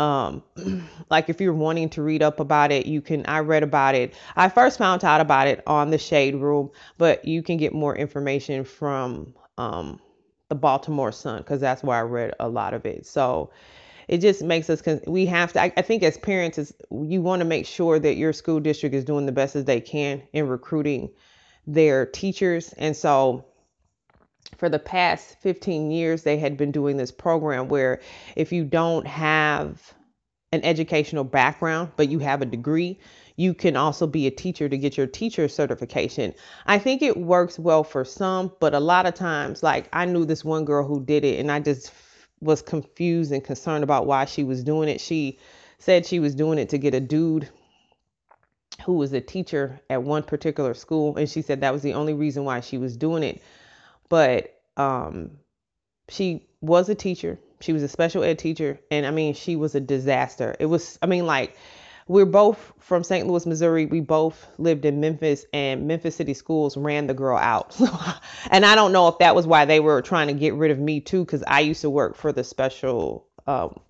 Um 0.00 0.42
like 1.10 1.28
if 1.28 1.40
you're 1.40 1.54
wanting 1.54 1.90
to 1.90 2.02
read 2.02 2.22
up 2.22 2.40
about 2.40 2.72
it 2.72 2.86
you 2.86 3.00
can 3.00 3.24
i 3.26 3.38
read 3.38 3.62
about 3.62 3.94
it. 3.94 4.14
I 4.34 4.48
first 4.48 4.78
found 4.78 5.04
out 5.04 5.20
about 5.20 5.46
it 5.46 5.62
on 5.66 5.90
the 5.90 5.98
shade 5.98 6.34
room 6.34 6.70
but 6.98 7.24
you 7.24 7.42
can 7.42 7.56
get 7.58 7.72
more 7.72 7.94
information 7.94 8.64
from 8.64 9.34
um 9.56 10.00
the 10.48 10.56
baltimore 10.56 11.12
sun 11.12 11.38
because 11.38 11.60
that's 11.60 11.82
where 11.84 11.96
i 11.96 12.02
read 12.02 12.34
a 12.40 12.48
lot 12.48 12.74
of 12.74 12.84
it. 12.86 13.06
So 13.06 13.50
it 14.08 14.18
just 14.18 14.42
makes 14.42 14.70
us 14.70 14.82
we 15.06 15.26
have 15.26 15.52
to 15.52 15.62
I, 15.62 15.72
I 15.76 15.82
think 15.82 16.02
as 16.02 16.18
parents 16.18 16.58
is 16.58 16.72
you 16.90 17.22
want 17.22 17.40
to 17.40 17.46
make 17.46 17.66
sure 17.66 17.98
that 17.98 18.16
your 18.16 18.32
school 18.32 18.60
district 18.60 18.94
is 18.94 19.04
doing 19.04 19.26
the 19.26 19.32
best 19.32 19.56
as 19.56 19.64
they 19.64 19.80
can 19.80 20.22
in 20.32 20.48
recruiting 20.48 21.10
their 21.66 22.06
teachers 22.06 22.72
and 22.74 22.96
so 22.96 23.44
for 24.58 24.68
the 24.68 24.78
past 24.78 25.36
15 25.40 25.90
years, 25.90 26.22
they 26.22 26.38
had 26.38 26.56
been 26.56 26.70
doing 26.70 26.96
this 26.96 27.10
program 27.10 27.68
where 27.68 28.00
if 28.36 28.52
you 28.52 28.64
don't 28.64 29.06
have 29.06 29.94
an 30.52 30.62
educational 30.64 31.24
background, 31.24 31.90
but 31.96 32.08
you 32.08 32.20
have 32.20 32.42
a 32.42 32.46
degree, 32.46 32.98
you 33.36 33.52
can 33.52 33.76
also 33.76 34.06
be 34.06 34.26
a 34.26 34.30
teacher 34.30 34.68
to 34.68 34.78
get 34.78 34.96
your 34.96 35.06
teacher 35.06 35.48
certification. 35.48 36.32
I 36.66 36.78
think 36.78 37.02
it 37.02 37.16
works 37.16 37.58
well 37.58 37.82
for 37.82 38.04
some, 38.04 38.52
but 38.60 38.74
a 38.74 38.80
lot 38.80 39.06
of 39.06 39.14
times, 39.14 39.62
like 39.62 39.88
I 39.92 40.04
knew 40.04 40.24
this 40.24 40.44
one 40.44 40.64
girl 40.64 40.86
who 40.86 41.04
did 41.04 41.24
it, 41.24 41.40
and 41.40 41.50
I 41.50 41.58
just 41.58 41.90
was 42.44 42.62
confused 42.62 43.32
and 43.32 43.42
concerned 43.42 43.82
about 43.82 44.06
why 44.06 44.24
she 44.26 44.44
was 44.44 44.62
doing 44.62 44.88
it. 44.88 45.00
She 45.00 45.38
said 45.78 46.06
she 46.06 46.20
was 46.20 46.34
doing 46.34 46.58
it 46.58 46.68
to 46.68 46.78
get 46.78 46.94
a 46.94 47.00
dude 47.00 47.48
who 48.84 48.94
was 48.94 49.12
a 49.12 49.20
teacher 49.20 49.80
at 49.90 50.02
one 50.02 50.22
particular 50.22 50.74
school, 50.74 51.16
and 51.16 51.28
she 51.28 51.42
said 51.42 51.60
that 51.60 51.72
was 51.72 51.82
the 51.82 51.94
only 51.94 52.14
reason 52.14 52.44
why 52.44 52.60
she 52.60 52.78
was 52.78 52.96
doing 52.96 53.22
it 53.22 53.42
but 54.08 54.60
um, 54.76 55.32
she 56.08 56.46
was 56.60 56.88
a 56.88 56.94
teacher. 56.94 57.38
She 57.60 57.72
was 57.72 57.82
a 57.82 57.88
special 57.88 58.22
ed 58.22 58.38
teacher, 58.38 58.78
and 58.90 59.06
I 59.06 59.10
mean, 59.10 59.34
she 59.34 59.56
was 59.56 59.74
a 59.74 59.80
disaster. 59.80 60.54
It 60.60 60.66
was, 60.66 60.98
I 61.02 61.06
mean, 61.06 61.26
like 61.26 61.56
we're 62.06 62.26
both 62.26 62.72
from 62.78 63.02
St. 63.02 63.26
Louis, 63.26 63.46
Missouri. 63.46 63.86
We 63.86 64.00
both 64.00 64.46
lived 64.58 64.84
in 64.84 65.00
Memphis, 65.00 65.46
and 65.52 65.86
Memphis 65.86 66.16
City 66.16 66.34
Schools 66.34 66.76
ran 66.76 67.06
the 67.06 67.14
girl 67.14 67.38
out. 67.38 67.76
and 68.50 68.66
I 68.66 68.74
don't 68.74 68.92
know 68.92 69.08
if 69.08 69.18
that 69.18 69.34
was 69.34 69.46
why 69.46 69.64
they 69.64 69.80
were 69.80 70.02
trying 70.02 70.28
to 70.28 70.34
get 70.34 70.54
rid 70.54 70.70
of 70.70 70.78
me 70.78 71.00
too, 71.00 71.24
because 71.24 71.42
I 71.46 71.60
used 71.60 71.80
to 71.80 71.90
work 71.90 72.16
for 72.16 72.32
the 72.32 72.44
special. 72.44 73.26
Um, 73.46 73.80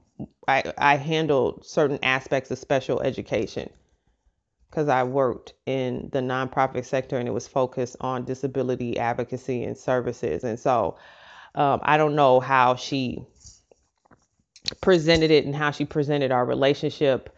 I 0.46 0.72
I 0.78 0.96
handled 0.96 1.66
certain 1.66 1.98
aspects 2.02 2.50
of 2.50 2.58
special 2.58 3.00
education 3.00 3.70
because 4.74 4.88
I 4.88 5.04
worked 5.04 5.54
in 5.66 6.08
the 6.12 6.18
nonprofit 6.20 6.84
sector 6.84 7.16
and 7.16 7.28
it 7.28 7.30
was 7.30 7.46
focused 7.46 7.96
on 8.00 8.24
disability 8.24 8.98
advocacy 8.98 9.62
and 9.62 9.78
services. 9.78 10.42
And 10.42 10.58
so 10.58 10.96
um, 11.54 11.80
I 11.84 11.96
don't 11.96 12.16
know 12.16 12.40
how 12.40 12.74
she 12.74 13.24
presented 14.80 15.30
it 15.30 15.44
and 15.44 15.54
how 15.54 15.70
she 15.70 15.84
presented 15.84 16.32
our 16.32 16.44
relationship. 16.44 17.33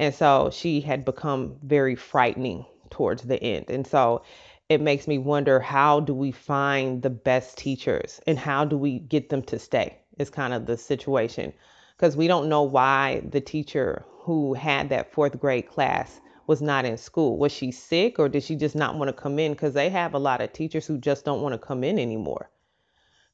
And 0.00 0.14
so 0.14 0.48
she 0.50 0.80
had 0.80 1.04
become 1.04 1.56
very 1.62 1.94
frightening 1.94 2.64
towards 2.88 3.24
the 3.24 3.40
end. 3.42 3.68
And 3.68 3.86
so 3.86 4.22
it 4.70 4.80
makes 4.80 5.06
me 5.06 5.18
wonder 5.18 5.60
how 5.60 6.00
do 6.00 6.14
we 6.14 6.32
find 6.32 7.02
the 7.02 7.10
best 7.10 7.58
teachers 7.58 8.18
and 8.26 8.38
how 8.38 8.64
do 8.64 8.78
we 8.78 8.98
get 8.98 9.28
them 9.28 9.42
to 9.42 9.58
stay? 9.58 9.98
Is 10.18 10.30
kind 10.30 10.54
of 10.54 10.64
the 10.64 10.78
situation 10.78 11.52
because 11.98 12.16
we 12.16 12.28
don't 12.28 12.48
know 12.48 12.62
why 12.62 13.20
the 13.28 13.42
teacher 13.42 14.06
who 14.22 14.54
had 14.54 14.88
that 14.88 15.12
fourth 15.12 15.38
grade 15.38 15.68
class 15.68 16.18
was 16.46 16.62
not 16.62 16.86
in 16.86 16.96
school. 16.96 17.36
Was 17.36 17.52
she 17.52 17.70
sick 17.70 18.18
or 18.18 18.30
did 18.30 18.42
she 18.42 18.56
just 18.56 18.74
not 18.74 18.96
want 18.96 19.10
to 19.10 19.22
come 19.22 19.38
in? 19.38 19.52
Because 19.52 19.74
they 19.74 19.90
have 19.90 20.14
a 20.14 20.18
lot 20.18 20.40
of 20.40 20.50
teachers 20.54 20.86
who 20.86 20.96
just 20.96 21.26
don't 21.26 21.42
want 21.42 21.52
to 21.52 21.58
come 21.58 21.84
in 21.84 21.98
anymore 21.98 22.48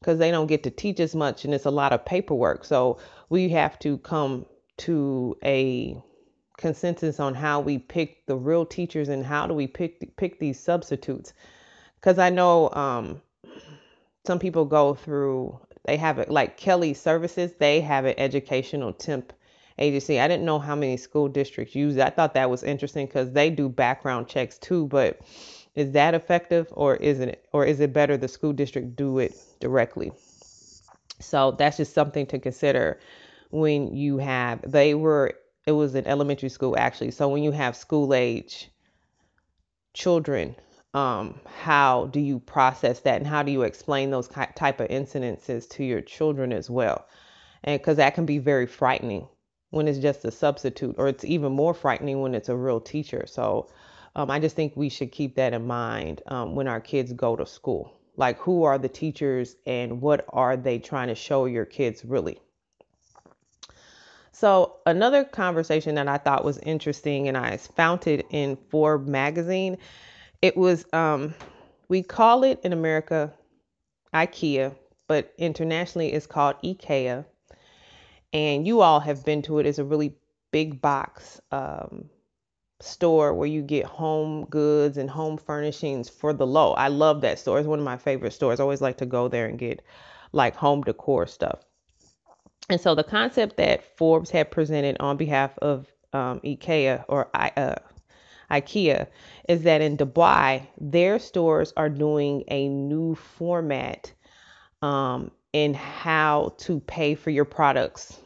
because 0.01 0.19
they 0.19 0.33
don't 0.33 0.49
get 0.49 0.65
to 0.65 0.71
teach 0.73 0.99
as 0.99 1.15
much 1.15 1.45
and 1.45 1.55
it's 1.55 1.65
a 1.65 1.71
lot 1.71 1.93
of 1.93 2.05
paperwork. 2.05 2.65
So 2.65 2.99
we 3.29 3.51
have 3.51 3.79
to 3.81 3.99
come 3.99 4.47
to 4.79 5.37
a 5.45 6.03
consensus 6.59 7.21
on 7.21 7.35
how 7.35 7.61
we 7.61 7.79
pick 7.79 8.27
the 8.27 8.37
real 8.37 8.65
teachers 8.65 9.09
and 9.09 9.25
how 9.25 9.47
do 9.47 9.55
we 9.55 9.67
pick 9.67 10.17
pick 10.17 10.39
these 10.39 10.59
substitutes. 10.59 11.33
Because 12.01 12.19
I 12.19 12.31
know 12.31 12.71
um, 12.71 13.21
some 14.25 14.39
people 14.39 14.65
go 14.65 14.95
through 14.95 15.59
they 15.87 15.97
have 15.97 16.19
it 16.19 16.29
like 16.29 16.57
Kelly 16.57 16.95
Services, 16.95 17.53
they 17.59 17.81
have 17.81 18.05
an 18.05 18.15
educational 18.19 18.93
temp 18.93 19.33
agency. 19.79 20.19
I 20.21 20.27
didn't 20.27 20.45
know 20.45 20.59
how 20.59 20.75
many 20.75 20.97
school 20.97 21.29
districts 21.29 21.75
use 21.75 21.97
it. 21.97 22.03
I 22.03 22.11
thought 22.11 22.35
that 22.35 22.51
was 22.51 22.63
interesting 22.63 23.07
because 23.07 23.33
they 23.33 23.51
do 23.51 23.69
background 23.69 24.27
checks 24.29 24.59
too, 24.59 24.87
but 24.87 25.21
is 25.75 25.93
that 25.93 26.15
effective 26.15 26.67
or 26.73 26.97
isn't 26.97 27.29
it? 27.29 27.47
Or 27.53 27.65
is 27.65 27.81
it 27.81 27.93
better 27.93 28.17
the 28.17 28.29
school 28.29 28.53
district 28.53 28.97
do 28.97 29.19
it 29.19 29.39
directly? 29.61 30.13
So 31.21 31.53
that's 31.53 31.77
just 31.77 31.95
something 31.95 32.27
to 32.27 32.39
consider 32.39 32.99
when 33.51 33.95
you 33.95 34.19
have, 34.19 34.61
they 34.71 34.95
were, 34.95 35.35
it 35.67 35.73
was 35.73 35.95
in 35.95 36.07
elementary 36.07 36.49
school 36.49 36.77
actually. 36.79 37.11
So 37.11 37.29
when 37.29 37.43
you 37.43 37.53
have 37.53 37.77
school 37.77 38.15
age 38.15 38.71
children, 39.95 40.55
um, 40.95 41.41
how 41.45 42.07
do 42.07 42.21
you 42.21 42.39
process 42.39 43.01
that 43.01 43.17
and 43.17 43.27
how 43.27 43.43
do 43.43 43.51
you 43.53 43.63
explain 43.63 44.11
those 44.11 44.29
type 44.29 44.81
of 44.81 44.89
incidences 44.89 45.69
to 45.71 45.85
your 45.85 46.01
children 46.01 46.53
as 46.53 46.71
well? 46.71 47.07
And 47.65 47.81
because 47.81 47.97
that 47.97 48.15
can 48.15 48.27
be 48.27 48.39
very 48.39 48.67
frightening 48.67 49.27
when 49.71 49.89
it's 49.89 49.99
just 49.99 50.25
a 50.25 50.31
substitute, 50.31 50.95
or 50.99 51.09
it's 51.09 51.25
even 51.25 51.53
more 51.53 51.75
frightening 51.75 52.21
when 52.21 52.35
it's 52.35 52.49
a 52.49 52.57
real 52.57 52.81
teacher. 52.81 53.27
So 53.27 53.69
um, 54.15 54.31
I 54.31 54.39
just 54.39 54.57
think 54.57 54.75
we 54.77 54.89
should 54.89 55.11
keep 55.13 55.35
that 55.35 55.53
in 55.53 55.67
mind 55.67 56.23
um, 56.29 56.55
when 56.55 56.69
our 56.69 56.81
kids 56.81 57.13
go 57.13 57.37
to 57.37 57.45
school. 57.45 57.93
Like, 58.17 58.39
who 58.39 58.63
are 58.63 58.79
the 58.79 58.89
teachers 58.89 59.57
and 59.67 60.01
what 60.01 60.25
are 60.31 60.57
they 60.57 60.79
trying 60.79 61.09
to 61.09 61.15
show 61.15 61.45
your 61.45 61.67
kids 61.67 62.05
really? 62.05 62.39
So, 64.39 64.77
another 64.85 65.25
conversation 65.25 65.95
that 65.95 66.09
I 66.09 66.19
thought 66.19 66.45
was 66.45 66.59
interesting, 66.59 67.27
and 67.27 67.39
I 67.39 67.57
found 67.57 68.07
it 68.07 68.27
in 68.29 68.59
Forbes 68.69 69.09
magazine, 69.09 69.79
it 70.43 70.59
was, 70.59 70.85
um, 70.93 71.33
we 71.89 72.03
call 72.03 72.45
it 72.45 72.61
in 72.63 72.75
America 72.75 73.33
IKEA, 74.13 74.77
but 75.09 75.33
internationally 75.39 76.13
it's 76.13 76.27
called 76.27 76.57
IKEA 76.63 77.25
and 78.35 78.67
you 78.67 78.83
all 78.83 79.01
have 79.01 79.25
been 79.25 79.41
to 79.41 79.59
it. 79.59 79.65
It's 79.65 79.79
a 79.79 79.85
really 79.85 80.15
big 80.51 80.83
box 80.83 81.41
um, 81.51 82.11
store 82.81 83.33
where 83.33 83.49
you 83.49 83.63
get 83.63 83.87
home 83.87 84.45
goods 84.51 84.99
and 84.99 85.09
home 85.09 85.39
furnishings 85.39 86.11
for 86.11 86.35
the 86.35 86.47
low. 86.47 86.75
I 86.75 86.89
love 86.89 87.23
that 87.23 87.39
store. 87.39 87.59
It's 87.59 87.67
one 87.67 87.79
of 87.79 87.87
my 87.87 87.97
favorite 87.97 88.35
stores. 88.35 88.61
I 88.61 88.65
always 88.65 88.83
like 88.83 88.99
to 88.99 89.07
go 89.07 89.29
there 89.29 89.47
and 89.47 89.59
get 89.59 89.83
like 90.33 90.57
home 90.57 90.83
decor 90.83 91.27
stuff. 91.27 91.65
And 92.69 92.81
so 92.81 92.95
the 92.95 93.05
concept 93.05 93.57
that 93.59 93.97
Forbes 93.97 94.31
had 94.31 94.51
presented 94.51 94.97
on 94.99 95.17
behalf 95.17 95.57
of 95.59 95.87
um, 96.13 96.41
IKEA 96.41 97.05
or 97.09 97.29
I, 97.33 97.53
uh, 97.57 97.77
IKEA 98.51 99.07
is 99.49 99.63
that 99.63 99.81
in 99.81 99.97
Dubai, 99.97 100.67
their 100.81 101.19
stores 101.19 101.73
are 101.77 101.89
doing 101.89 102.43
a 102.49 102.69
new 102.69 103.15
format 103.15 104.13
um, 104.83 105.31
in 105.53 105.75
how 105.75 106.55
to 106.59 106.81
pay 106.81 107.15
for 107.15 107.31
your 107.31 107.45
products 107.45 108.21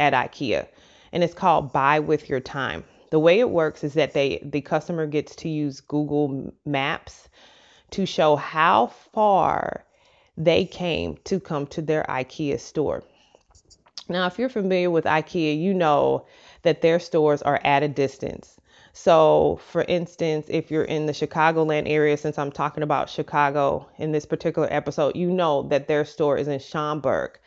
at 0.00 0.14
IKEA, 0.14 0.66
and 1.12 1.22
it's 1.22 1.34
called 1.34 1.72
Buy 1.72 2.00
with 2.00 2.28
Your 2.28 2.40
Time. 2.40 2.84
The 3.10 3.18
way 3.18 3.40
it 3.40 3.50
works 3.50 3.84
is 3.84 3.92
that 3.94 4.14
they 4.14 4.40
the 4.42 4.62
customer 4.62 5.06
gets 5.06 5.36
to 5.36 5.48
use 5.48 5.80
Google 5.80 6.52
Maps 6.64 7.28
to 7.90 8.06
show 8.06 8.36
how 8.36 8.86
far 8.86 9.84
they 10.36 10.64
came 10.64 11.18
to 11.24 11.38
come 11.38 11.66
to 11.68 11.82
their 11.82 12.04
IKEA 12.08 12.58
store. 12.58 13.04
Now, 14.08 14.26
if 14.26 14.38
you're 14.38 14.48
familiar 14.48 14.90
with 14.90 15.04
IKEA, 15.04 15.60
you 15.60 15.74
know 15.74 16.26
that 16.62 16.82
their 16.82 16.98
stores 16.98 17.42
are 17.42 17.60
at 17.64 17.82
a 17.82 17.88
distance. 17.88 18.58
So, 18.92 19.60
for 19.68 19.82
instance, 19.82 20.46
if 20.48 20.70
you're 20.70 20.84
in 20.84 21.06
the 21.06 21.12
Chicagoland 21.12 21.88
area, 21.88 22.16
since 22.16 22.38
I'm 22.38 22.52
talking 22.52 22.82
about 22.82 23.08
Chicago 23.08 23.88
in 23.98 24.12
this 24.12 24.26
particular 24.26 24.68
episode, 24.70 25.16
you 25.16 25.30
know 25.30 25.62
that 25.68 25.88
their 25.88 26.04
store 26.04 26.36
is 26.36 26.48
in 26.48 26.60
Schaumburg, 26.60 27.38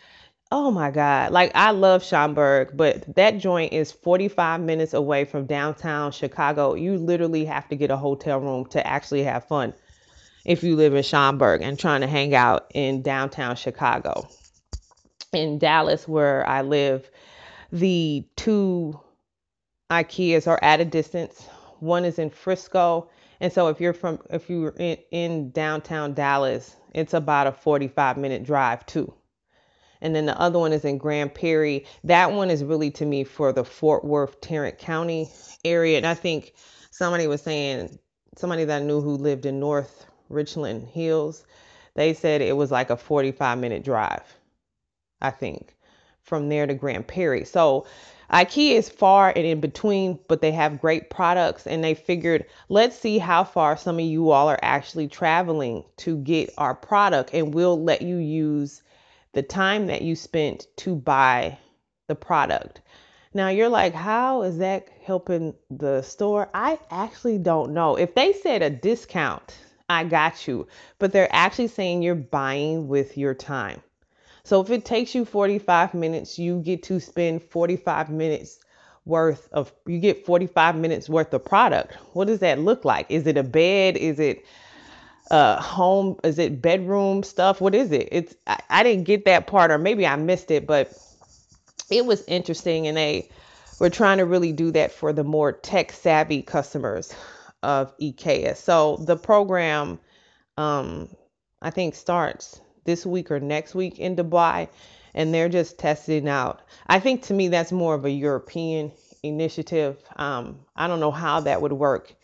Oh 0.51 0.69
my 0.69 0.91
God. 0.91 1.31
Like 1.31 1.51
I 1.55 1.71
love 1.71 2.03
Schaumburg, 2.03 2.77
but 2.77 3.15
that 3.15 3.39
joint 3.39 3.73
is 3.73 3.91
45 3.91 4.61
minutes 4.61 4.93
away 4.93 5.25
from 5.25 5.47
downtown 5.47 6.11
Chicago. 6.11 6.75
You 6.75 6.97
literally 6.97 7.45
have 7.45 7.67
to 7.69 7.75
get 7.75 7.89
a 7.89 7.97
hotel 7.97 8.39
room 8.39 8.65
to 8.67 8.85
actually 8.85 9.23
have 9.23 9.47
fun 9.47 9.73
if 10.45 10.63
you 10.63 10.75
live 10.75 10.93
in 10.93 11.01
Schaumburg 11.01 11.61
and 11.61 11.79
trying 11.79 12.01
to 12.01 12.07
hang 12.07 12.35
out 12.35 12.69
in 12.75 13.01
downtown 13.01 13.55
Chicago. 13.55 14.29
In 15.35 15.59
Dallas, 15.59 16.07
where 16.07 16.47
I 16.47 16.61
live, 16.61 17.09
the 17.71 18.25
two 18.35 18.99
IKEAs 19.91 20.47
are 20.47 20.59
at 20.61 20.79
a 20.79 20.85
distance. 20.85 21.47
One 21.79 22.05
is 22.05 22.19
in 22.19 22.29
Frisco. 22.29 23.09
And 23.41 23.51
so 23.51 23.67
if 23.67 23.81
you're 23.81 23.93
from 23.93 24.19
if 24.29 24.49
you're 24.49 24.73
in, 24.77 24.97
in 25.11 25.51
downtown 25.51 26.13
Dallas, 26.13 26.75
it's 26.93 27.13
about 27.13 27.47
a 27.47 27.51
45 27.51 28.17
minute 28.17 28.43
drive 28.43 28.85
too. 28.85 29.13
And 30.01 30.15
then 30.15 30.25
the 30.25 30.39
other 30.39 30.59
one 30.59 30.71
is 30.71 30.85
in 30.85 30.97
Grand 30.97 31.33
Prairie. 31.33 31.85
That 32.03 32.31
one 32.31 32.49
is 32.49 32.63
really 32.63 32.91
to 32.91 33.05
me 33.05 33.23
for 33.23 33.51
the 33.51 33.65
Fort 33.65 34.05
Worth, 34.05 34.39
Tarrant 34.41 34.77
County 34.77 35.29
area. 35.63 35.97
And 35.97 36.05
I 36.05 36.13
think 36.13 36.53
somebody 36.91 37.27
was 37.27 37.41
saying, 37.41 37.97
somebody 38.37 38.65
that 38.65 38.81
I 38.81 38.85
knew 38.85 39.01
who 39.01 39.17
lived 39.17 39.45
in 39.45 39.59
North 39.59 40.05
Richland 40.29 40.87
Hills, 40.87 41.45
they 41.95 42.13
said 42.13 42.41
it 42.41 42.55
was 42.55 42.71
like 42.71 42.89
a 42.89 42.97
45 42.97 43.57
minute 43.57 43.83
drive, 43.83 44.23
I 45.25 45.31
think, 45.31 45.75
from 46.21 46.49
there 46.49 46.67
to 46.67 46.73
Grand 46.73 47.07
Prairie. 47.07 47.45
So 47.45 47.85
IKEA 48.31 48.71
is 48.71 48.89
far 48.89 49.33
and 49.35 49.45
in 49.45 49.59
between, 49.59 50.19
but 50.27 50.41
they 50.41 50.51
have 50.51 50.81
great 50.81 51.09
products. 51.09 51.67
And 51.67 51.83
they 51.83 51.93
figured, 51.93 52.45
let's 52.69 52.97
see 52.97 53.17
how 53.17 53.43
far 53.43 53.77
some 53.77 53.99
of 53.99 54.05
you 54.05 54.31
all 54.31 54.49
are 54.49 54.59
actually 54.61 55.07
traveling 55.07 55.83
to 55.97 56.17
get 56.17 56.53
our 56.57 56.73
product, 56.73 57.31
and 57.33 57.53
we'll 57.53 57.81
let 57.83 58.01
you 58.01 58.17
use 58.17 58.81
the 59.33 59.43
time 59.43 59.87
that 59.87 60.01
you 60.01 60.15
spent 60.15 60.67
to 60.77 60.95
buy 60.95 61.57
the 62.07 62.15
product. 62.15 62.81
Now 63.33 63.49
you're 63.49 63.69
like, 63.69 63.93
how 63.93 64.43
is 64.43 64.59
that 64.59 64.87
helping 65.03 65.53
the 65.69 66.01
store? 66.01 66.49
I 66.53 66.79
actually 66.89 67.37
don't 67.37 67.73
know. 67.73 67.97
If 67.97 68.15
they 68.15 68.31
said 68.31 68.61
a 68.61 68.69
discount, 68.69 69.57
I 69.89 70.05
got 70.05 70.47
you, 70.47 70.67
but 70.99 71.11
they're 71.11 71.35
actually 71.35 71.67
saying 71.67 72.01
you're 72.01 72.15
buying 72.15 72.87
with 72.87 73.17
your 73.17 73.33
time. 73.33 73.81
So 74.45 74.61
if 74.61 74.69
it 74.69 74.85
takes 74.85 75.15
you 75.15 75.25
45 75.25 75.95
minutes, 75.95 76.37
you 76.37 76.59
get 76.59 76.83
to 76.83 76.99
spend 76.99 77.41
45 77.41 78.11
minutes 78.11 78.59
worth 79.03 79.49
of 79.51 79.73
you 79.87 79.99
get 79.99 80.25
45 80.25 80.75
minutes 80.75 81.09
worth 81.09 81.33
of 81.33 81.43
product. 81.43 81.95
What 82.13 82.27
does 82.27 82.39
that 82.39 82.59
look 82.59 82.85
like? 82.85 83.07
Is 83.09 83.25
it 83.25 83.37
a 83.37 83.43
bed? 83.43 83.97
Is 83.97 84.19
it 84.19 84.45
uh 85.31 85.59
home 85.59 86.19
is 86.23 86.37
it 86.37 86.61
bedroom 86.61 87.23
stuff 87.23 87.59
what 87.59 87.73
is 87.73 87.91
it 87.91 88.07
it's 88.11 88.35
I, 88.45 88.59
I 88.69 88.83
didn't 88.83 89.05
get 89.05 89.25
that 89.25 89.47
part 89.47 89.71
or 89.71 89.79
maybe 89.79 90.05
i 90.05 90.15
missed 90.15 90.51
it 90.51 90.67
but 90.67 90.93
it 91.89 92.05
was 92.05 92.23
interesting 92.27 92.85
and 92.85 92.95
they 92.95 93.29
were 93.79 93.89
trying 93.89 94.19
to 94.19 94.25
really 94.25 94.51
do 94.51 94.69
that 94.71 94.91
for 94.91 95.13
the 95.13 95.23
more 95.23 95.51
tech 95.51 95.91
savvy 95.91 96.43
customers 96.43 97.11
of 97.63 97.97
ikea 97.97 98.55
so 98.55 98.97
the 98.97 99.17
program 99.17 99.99
um 100.57 101.09
i 101.59 101.71
think 101.71 101.95
starts 101.95 102.61
this 102.85 103.05
week 103.05 103.29
or 103.29 103.39
next 103.39 103.75
week 103.75 103.99
in 103.99 104.15
dubai 104.15 104.67
and 105.13 105.33
they're 105.33 105.49
just 105.49 105.77
testing 105.77 106.27
out 106.27 106.61
i 106.87 106.99
think 106.99 107.23
to 107.23 107.33
me 107.33 107.49
that's 107.49 107.71
more 107.71 107.93
of 107.95 108.05
a 108.05 108.11
european 108.11 108.91
initiative 109.23 109.97
um 110.15 110.59
i 110.75 110.87
don't 110.87 110.99
know 110.99 111.11
how 111.11 111.39
that 111.41 111.61
would 111.61 111.73
work 111.73 112.15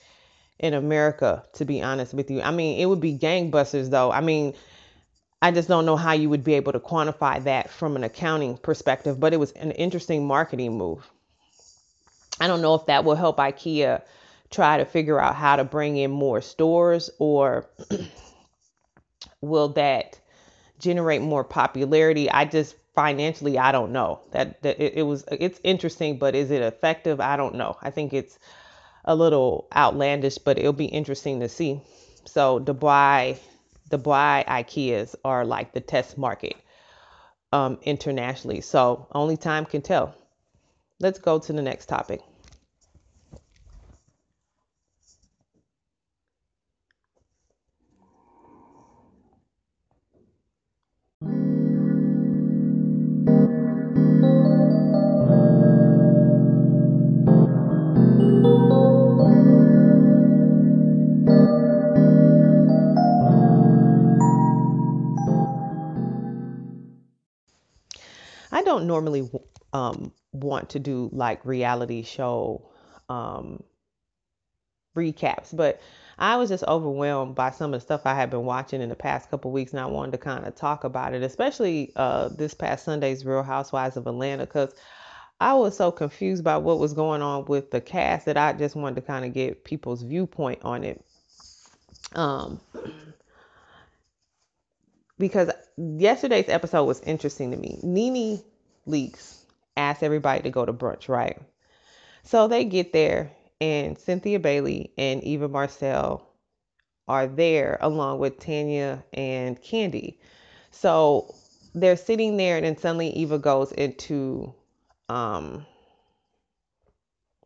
in 0.61 0.75
America, 0.75 1.43
to 1.53 1.65
be 1.65 1.81
honest 1.81 2.13
with 2.13 2.29
you. 2.29 2.41
I 2.41 2.51
mean, 2.51 2.79
it 2.79 2.85
would 2.85 3.01
be 3.01 3.17
gangbusters, 3.17 3.89
though. 3.89 4.11
I 4.11 4.21
mean, 4.21 4.53
I 5.41 5.51
just 5.51 5.67
don't 5.67 5.87
know 5.87 5.97
how 5.97 6.13
you 6.13 6.29
would 6.29 6.43
be 6.43 6.53
able 6.53 6.71
to 6.71 6.79
quantify 6.79 7.43
that 7.43 7.71
from 7.71 7.95
an 7.95 8.03
accounting 8.03 8.57
perspective, 8.57 9.19
but 9.19 9.33
it 9.33 9.37
was 9.37 9.51
an 9.53 9.71
interesting 9.71 10.25
marketing 10.25 10.77
move. 10.77 11.09
I 12.39 12.45
don't 12.47 12.61
know 12.61 12.75
if 12.75 12.85
that 12.85 13.03
will 13.03 13.15
help 13.15 13.37
IKEA 13.37 14.03
try 14.51 14.77
to 14.77 14.85
figure 14.85 15.19
out 15.19 15.35
how 15.35 15.55
to 15.55 15.63
bring 15.63 15.97
in 15.97 16.11
more 16.11 16.41
stores 16.41 17.09
or 17.17 17.67
will 19.41 19.69
that 19.69 20.19
generate 20.81 21.21
more 21.21 21.43
popularity? 21.43 22.29
I 22.29 22.45
just 22.45 22.75
financially 22.93 23.57
I 23.57 23.71
don't 23.71 23.91
know. 23.91 24.19
That, 24.31 24.61
that 24.63 24.81
it, 24.81 24.93
it 24.97 25.03
was 25.03 25.23
it's 25.31 25.59
interesting, 25.63 26.17
but 26.17 26.35
is 26.35 26.51
it 26.51 26.61
effective? 26.61 27.19
I 27.21 27.37
don't 27.37 27.55
know. 27.55 27.77
I 27.81 27.91
think 27.91 28.13
it's 28.13 28.37
a 29.05 29.15
little 29.15 29.67
outlandish, 29.75 30.37
but 30.37 30.57
it'll 30.57 30.73
be 30.73 30.85
interesting 30.85 31.39
to 31.39 31.49
see. 31.49 31.81
So 32.25 32.59
Dubai, 32.59 33.39
Dubai 33.89 34.45
IKEAs 34.45 35.15
are 35.25 35.45
like 35.45 35.73
the 35.73 35.81
test 35.81 36.17
market 36.17 36.55
um, 37.51 37.79
internationally. 37.83 38.61
So 38.61 39.07
only 39.13 39.37
time 39.37 39.65
can 39.65 39.81
tell. 39.81 40.13
Let's 40.99 41.19
go 41.19 41.39
to 41.39 41.53
the 41.53 41.61
next 41.61 41.87
topic. 41.87 42.21
Don't 68.71 68.87
normally 68.87 69.29
um, 69.73 70.13
want 70.31 70.69
to 70.69 70.79
do 70.79 71.09
like 71.11 71.45
reality 71.45 72.03
show 72.03 72.69
um, 73.09 73.61
recaps, 74.95 75.55
but 75.55 75.81
I 76.17 76.37
was 76.37 76.49
just 76.49 76.63
overwhelmed 76.67 77.35
by 77.35 77.51
some 77.51 77.73
of 77.73 77.81
the 77.81 77.83
stuff 77.83 78.01
I 78.05 78.13
had 78.13 78.29
been 78.29 78.45
watching 78.45 78.81
in 78.81 78.89
the 78.89 78.95
past 78.95 79.29
couple 79.29 79.51
weeks, 79.51 79.71
and 79.71 79.79
I 79.79 79.87
wanted 79.87 80.11
to 80.11 80.17
kind 80.19 80.45
of 80.45 80.55
talk 80.55 80.83
about 80.83 81.13
it, 81.13 81.23
especially 81.23 81.91
uh, 81.95 82.29
this 82.29 82.53
past 82.53 82.85
Sunday's 82.85 83.25
Real 83.25 83.43
Housewives 83.43 83.97
of 83.97 84.07
Atlanta, 84.07 84.45
because 84.45 84.73
I 85.41 85.53
was 85.55 85.75
so 85.75 85.91
confused 85.91 86.43
by 86.43 86.57
what 86.57 86.79
was 86.79 86.93
going 86.93 87.21
on 87.21 87.45
with 87.45 87.71
the 87.71 87.81
cast 87.81 88.25
that 88.27 88.37
I 88.37 88.53
just 88.53 88.75
wanted 88.75 88.95
to 88.95 89.01
kind 89.01 89.25
of 89.25 89.33
get 89.33 89.65
people's 89.65 90.03
viewpoint 90.03 90.59
on 90.63 90.83
it. 90.83 91.03
Um, 92.13 92.61
because 95.17 95.49
yesterday's 95.77 96.49
episode 96.49 96.85
was 96.85 97.01
interesting 97.01 97.51
to 97.51 97.57
me. 97.57 97.79
Nene 97.83 98.41
Leakes 98.87 99.37
asked 99.77 100.03
everybody 100.03 100.43
to 100.43 100.49
go 100.49 100.65
to 100.65 100.73
brunch, 100.73 101.07
right? 101.07 101.39
So 102.23 102.47
they 102.47 102.65
get 102.65 102.93
there, 102.93 103.31
and 103.59 103.97
Cynthia 103.97 104.39
Bailey 104.39 104.91
and 104.97 105.23
Eva 105.23 105.47
Marcille 105.47 106.21
are 107.07 107.27
there 107.27 107.77
along 107.81 108.19
with 108.19 108.39
Tanya 108.39 109.03
and 109.13 109.61
Kandi. 109.61 110.17
So 110.71 111.33
they're 111.73 111.97
sitting 111.97 112.37
there, 112.37 112.57
and 112.57 112.65
then 112.65 112.77
suddenly 112.77 113.09
Eva 113.09 113.37
goes 113.39 113.71
into 113.71 114.53
um, 115.09 115.65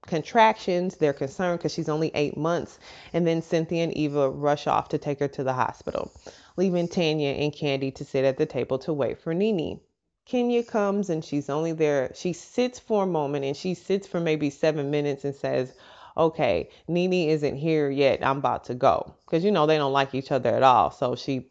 contractions. 0.06 0.98
They're 0.98 1.14
concerned 1.14 1.60
because 1.60 1.74
she's 1.74 1.90
only 1.90 2.12
eight 2.14 2.38
months. 2.38 2.80
And 3.14 3.26
then 3.26 3.42
Cynthia 3.42 3.84
and 3.84 3.94
Eva 3.98 4.30
rush 4.30 4.68
off 4.68 4.90
to 4.90 4.98
take 4.98 5.20
her 5.20 5.28
to 5.30 5.44
the 5.44 5.54
hospital, 5.54 6.12
leaving 6.58 6.88
Tanya 6.88 7.30
and 7.30 7.54
Kandi 7.54 7.94
to 7.96 8.06
sit 8.06 8.26
at 8.26 8.38
the 8.38 8.46
table 8.46 8.80
to 8.80 8.94
wait 8.94 9.20
for 9.20 9.34
Nene. 9.34 9.80
Kenya 10.26 10.64
comes 10.64 11.10
and 11.10 11.24
she's 11.24 11.50
only 11.50 11.72
there. 11.72 12.12
She 12.16 12.34
sits 12.34 12.80
for 12.80 13.04
a 13.04 13.08
moment 13.08 13.46
and 13.46 13.56
she 13.56 13.74
sits 13.76 14.08
for 14.08 14.20
maybe 14.20 14.50
seven 14.50 14.92
minutes 14.92 15.24
and 15.24 15.36
says, 15.36 15.74
Okay, 16.18 16.70
Nene 16.88 17.30
isn't 17.30 17.58
here 17.58 17.90
yet. 17.90 18.26
I'm 18.26 18.38
about 18.38 18.64
to 18.66 18.74
go. 18.74 19.14
Because, 19.26 19.44
you 19.44 19.52
know, 19.52 19.66
they 19.66 19.78
don't 19.78 19.92
like 19.92 20.16
each 20.16 20.32
other 20.32 20.50
at 20.50 20.64
all. 20.64 20.90
So 20.90 21.16
she 21.16 21.46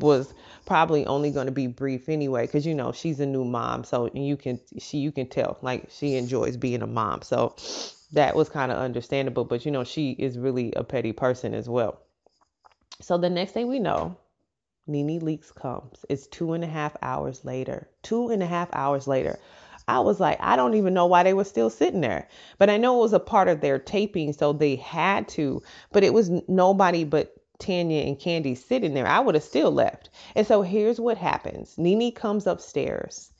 was 0.00 0.34
probably 0.66 1.06
only 1.06 1.30
going 1.30 1.46
to 1.46 1.52
be 1.52 1.66
brief 1.66 2.08
anyway 2.08 2.46
because 2.46 2.64
you 2.64 2.74
know 2.74 2.92
she's 2.92 3.20
a 3.20 3.26
new 3.26 3.44
mom 3.44 3.84
so 3.84 4.10
you 4.14 4.36
can 4.36 4.60
she 4.78 4.98
you 4.98 5.12
can 5.12 5.26
tell 5.26 5.58
like 5.62 5.88
she 5.90 6.16
enjoys 6.16 6.56
being 6.56 6.82
a 6.82 6.86
mom 6.86 7.20
so 7.22 7.54
that 8.12 8.34
was 8.34 8.48
kind 8.48 8.70
of 8.70 8.78
understandable 8.78 9.44
but 9.44 9.64
you 9.66 9.70
know 9.70 9.84
she 9.84 10.12
is 10.12 10.38
really 10.38 10.72
a 10.74 10.84
petty 10.84 11.12
person 11.12 11.52
as 11.52 11.68
well 11.68 12.00
so 13.00 13.18
the 13.18 13.30
next 13.30 13.52
thing 13.52 13.68
we 13.68 13.78
know 13.78 14.16
Nene 14.86 15.20
Leakes 15.20 15.54
comes. 15.54 16.04
It's 16.08 16.26
two 16.26 16.52
and 16.52 16.64
a 16.64 16.66
half 16.66 16.96
hours 17.02 17.44
later. 17.44 17.88
Two 18.02 18.30
and 18.30 18.42
a 18.42 18.46
half 18.46 18.68
hours 18.72 19.06
later. 19.06 19.38
I 19.88 20.00
was 20.00 20.20
like, 20.20 20.38
I 20.40 20.56
don't 20.56 20.74
even 20.74 20.94
know 20.94 21.06
why 21.06 21.22
they 21.22 21.34
were 21.34 21.44
still 21.44 21.70
sitting 21.70 22.00
there. 22.00 22.28
But 22.58 22.70
I 22.70 22.76
know 22.76 22.98
it 22.98 23.02
was 23.02 23.12
a 23.12 23.20
part 23.20 23.48
of 23.48 23.60
their 23.60 23.78
taping, 23.78 24.32
so 24.32 24.52
they 24.52 24.76
had 24.76 25.28
to. 25.28 25.62
But 25.92 26.04
it 26.04 26.14
was 26.14 26.30
nobody 26.48 27.04
but 27.04 27.34
Tanya 27.58 28.02
and 28.04 28.18
Kandi 28.18 28.56
sitting 28.56 28.94
there. 28.94 29.06
I 29.06 29.20
would 29.20 29.34
have 29.34 29.44
still 29.44 29.70
left. 29.70 30.10
And 30.34 30.46
so 30.46 30.62
here's 30.62 30.98
what 30.98 31.16
happens 31.16 31.78
Nene 31.78 32.12
comes 32.12 32.46
upstairs, 32.46 33.30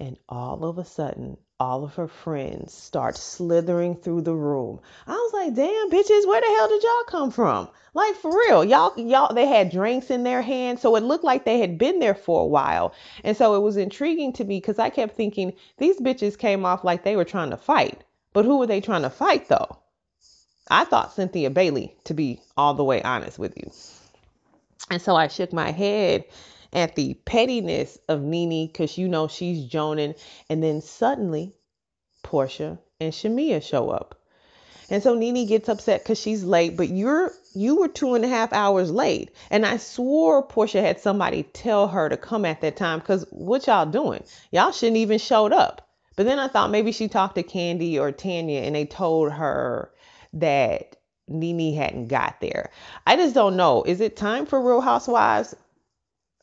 and 0.00 0.18
all 0.28 0.64
of 0.64 0.78
a 0.78 0.84
sudden, 0.84 1.36
all 1.60 1.84
of 1.84 1.94
her 1.96 2.06
friends 2.06 2.72
start 2.72 3.16
slithering 3.16 3.96
through 3.96 4.20
the 4.20 4.34
room. 4.34 4.78
I 5.06 5.12
was 5.12 5.32
like, 5.32 5.54
damn, 5.54 5.90
bitches, 5.90 6.26
where 6.26 6.40
the 6.40 6.46
hell 6.46 6.68
did 6.68 6.82
y'all 6.82 7.04
come 7.08 7.30
from? 7.30 7.68
Like 7.94 8.14
for 8.14 8.30
real. 8.30 8.64
Y'all 8.64 8.98
y'all 8.98 9.34
they 9.34 9.46
had 9.46 9.70
drinks 9.70 10.10
in 10.10 10.22
their 10.22 10.42
hands. 10.42 10.80
So 10.80 10.94
it 10.94 11.02
looked 11.02 11.24
like 11.24 11.44
they 11.44 11.58
had 11.58 11.78
been 11.78 11.98
there 11.98 12.14
for 12.14 12.42
a 12.42 12.46
while. 12.46 12.94
And 13.24 13.36
so 13.36 13.56
it 13.56 13.60
was 13.60 13.76
intriguing 13.76 14.32
to 14.34 14.44
me 14.44 14.58
because 14.58 14.78
I 14.78 14.90
kept 14.90 15.16
thinking 15.16 15.52
these 15.78 16.00
bitches 16.00 16.38
came 16.38 16.64
off 16.64 16.84
like 16.84 17.02
they 17.02 17.16
were 17.16 17.24
trying 17.24 17.50
to 17.50 17.56
fight. 17.56 18.04
But 18.32 18.44
who 18.44 18.58
were 18.58 18.66
they 18.66 18.80
trying 18.80 19.02
to 19.02 19.10
fight 19.10 19.48
though? 19.48 19.78
I 20.70 20.84
thought 20.84 21.14
Cynthia 21.14 21.50
Bailey, 21.50 21.96
to 22.04 22.14
be 22.14 22.40
all 22.56 22.74
the 22.74 22.84
way 22.84 23.02
honest 23.02 23.38
with 23.38 23.56
you. 23.56 23.70
And 24.90 25.02
so 25.02 25.16
I 25.16 25.28
shook 25.28 25.52
my 25.52 25.72
head 25.72 26.24
at 26.72 26.96
the 26.96 27.14
pettiness 27.24 27.98
of 28.08 28.22
Nene 28.22 28.66
because 28.66 28.98
you 28.98 29.08
know 29.08 29.28
she's 29.28 29.64
joning. 29.64 30.14
And 30.48 30.62
then 30.62 30.80
suddenly, 30.80 31.54
Porsha 32.24 32.78
and 33.00 33.12
Shamea 33.12 33.62
show 33.62 33.90
up. 33.90 34.14
And 34.90 35.02
so 35.02 35.14
Nene 35.14 35.46
gets 35.46 35.68
upset 35.68 36.02
because 36.02 36.18
she's 36.18 36.44
late, 36.44 36.76
but 36.76 36.88
you're 36.88 37.32
you 37.54 37.76
were 37.76 37.88
two 37.88 38.14
and 38.14 38.24
a 38.24 38.28
half 38.28 38.52
hours 38.52 38.90
late. 38.90 39.30
And 39.50 39.66
I 39.66 39.76
swore 39.76 40.46
Porsha 40.46 40.80
had 40.80 41.00
somebody 41.00 41.42
tell 41.42 41.88
her 41.88 42.08
to 42.08 42.16
come 42.16 42.44
at 42.44 42.60
that 42.62 42.76
time 42.76 43.00
because 43.00 43.26
what 43.30 43.66
y'all 43.66 43.86
doing? 43.86 44.22
Y'all 44.50 44.72
shouldn't 44.72 44.96
even 44.96 45.18
showed 45.18 45.52
up. 45.52 45.86
But 46.16 46.26
then 46.26 46.38
I 46.38 46.48
thought 46.48 46.70
maybe 46.70 46.92
she 46.92 47.08
talked 47.08 47.34
to 47.36 47.42
Kandi 47.42 47.98
or 47.98 48.12
Tanya 48.12 48.60
and 48.60 48.74
they 48.74 48.86
told 48.86 49.30
her 49.32 49.92
that 50.32 50.96
Nene 51.28 51.74
hadn't 51.74 52.08
got 52.08 52.40
there. 52.40 52.70
I 53.06 53.16
just 53.16 53.34
don't 53.34 53.56
know. 53.56 53.82
Is 53.84 54.00
it 54.00 54.16
time 54.16 54.46
for 54.46 54.60
Real 54.60 54.80
Housewives 54.80 55.54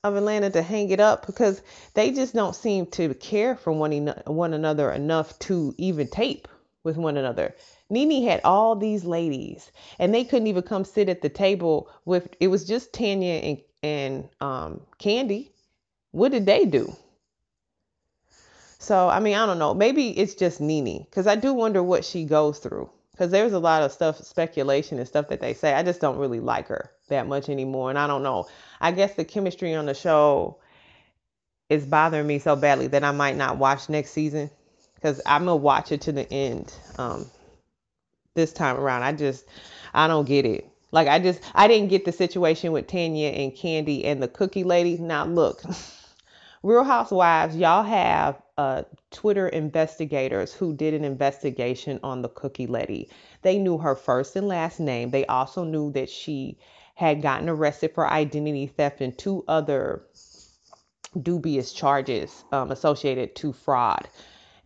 of 0.06 0.16
Atlanta 0.16 0.50
to 0.52 0.62
hang 0.62 0.90
it 0.90 1.00
up 1.00 1.26
because 1.26 1.62
they 1.94 2.12
just 2.12 2.34
don't 2.34 2.56
seem 2.56 2.86
to 2.88 3.14
care 3.16 3.56
for 3.56 3.74
one, 3.74 4.08
one 4.26 4.54
another 4.54 4.92
enough 4.92 5.38
to 5.40 5.74
even 5.78 6.08
tape 6.08 6.48
with 6.84 6.98
one 6.98 7.18
another. 7.18 7.56
Nene 7.90 8.24
had 8.24 8.42
all 8.44 8.76
these 8.76 9.04
ladies 9.04 9.72
and 10.00 10.14
they 10.14 10.24
couldn't 10.24 10.48
even 10.48 10.64
come 10.64 10.86
sit 10.86 11.10
at 11.10 11.22
the 11.22 11.30
table 11.30 11.90
with 12.06 12.36
it 12.40 12.48
was 12.48 12.66
just 12.66 12.94
Tanya 12.94 13.34
and 13.34 13.58
and 13.84 14.30
um, 14.42 14.82
Kandi. 15.00 15.50
What 16.12 16.32
did 16.32 16.46
they 16.46 16.66
do? 16.66 16.96
So 18.80 19.10
I 19.10 19.20
mean, 19.20 19.36
I 19.36 19.46
don't 19.46 19.60
know. 19.60 19.74
Maybe 19.74 20.10
it's 20.10 20.36
just 20.36 20.62
Nene 20.62 21.04
because 21.04 21.28
I 21.28 21.36
do 21.36 21.54
wonder 21.54 21.84
what 21.84 22.06
she 22.06 22.26
goes 22.26 22.60
through 22.60 22.90
because 23.12 23.32
there's 23.32 23.54
a 23.54 23.60
lot 23.60 23.84
of 23.84 23.92
stuff, 23.92 24.20
speculation 24.24 25.00
and 25.00 25.08
stuff 25.08 25.28
that 25.30 25.42
they 25.42 25.54
say. 25.54 25.74
I 25.74 25.84
just 25.84 26.02
don't 26.02 26.18
really 26.18 26.40
like 26.40 26.68
her 26.68 26.92
that 27.08 27.28
much 27.28 27.50
anymore. 27.50 27.90
And 27.90 28.00
I 28.00 28.08
don't 28.08 28.24
know. 28.24 28.48
I 28.82 28.92
guess 28.92 29.16
the 29.16 29.26
chemistry 29.26 29.74
on 29.74 29.86
the 29.86 29.94
show 29.94 30.58
is 31.70 31.86
bothering 31.86 32.28
me 32.28 32.40
so 32.40 32.56
badly 32.56 32.88
that 32.88 33.04
I 33.04 33.12
might 33.12 33.36
not 33.36 33.58
watch 33.58 33.90
next 33.90 34.12
season 34.12 34.50
because 34.96 35.22
I'm 35.26 35.46
gonna 35.46 35.56
watch 35.56 35.92
it 35.92 36.02
to 36.02 36.12
the 36.12 36.32
end. 36.32 36.74
Um, 36.98 37.26
this 38.36 38.54
time 38.54 38.78
around, 38.78 39.04
I 39.04 39.14
just 39.14 39.46
I 39.94 40.08
don't 40.08 40.28
get 40.28 40.46
it. 40.46 40.70
Like 40.92 41.08
I 41.08 41.20
just 41.20 41.42
I 41.54 41.68
didn't 41.68 41.90
get 41.90 42.06
the 42.06 42.12
situation 42.12 42.72
with 42.72 42.88
Tanya 42.88 43.30
and 43.30 43.52
Kandi 43.54 44.06
and 44.06 44.22
the 44.22 44.28
cookie 44.28 44.64
lady. 44.64 44.98
Now 44.98 45.26
look, 45.26 45.64
Real 46.64 46.84
Housewives, 46.84 47.56
y'all 47.56 47.84
have 47.84 48.42
uh, 48.58 48.84
Twitter 49.12 49.48
investigators 49.48 50.54
who 50.54 50.74
did 50.74 50.94
an 50.94 51.04
investigation 51.04 52.00
on 52.04 52.22
the 52.22 52.30
cookie 52.30 52.68
lady. 52.68 53.10
They 53.42 53.58
knew 53.58 53.78
her 53.78 53.96
first 53.96 54.36
and 54.36 54.48
last 54.48 54.80
name. 54.80 55.12
They 55.12 55.26
also 55.26 55.64
knew 55.64 55.92
that 55.92 56.10
she 56.10 56.58
had 56.96 57.22
gotten 57.22 57.50
arrested 57.50 57.94
for 57.94 58.10
identity 58.10 58.68
theft 58.68 59.02
and 59.02 59.18
two 59.18 59.44
other 59.48 60.04
dubious 61.22 61.72
charges 61.72 62.44
um, 62.52 62.72
associated 62.72 63.36
to 63.36 63.54
fraud. 63.54 64.08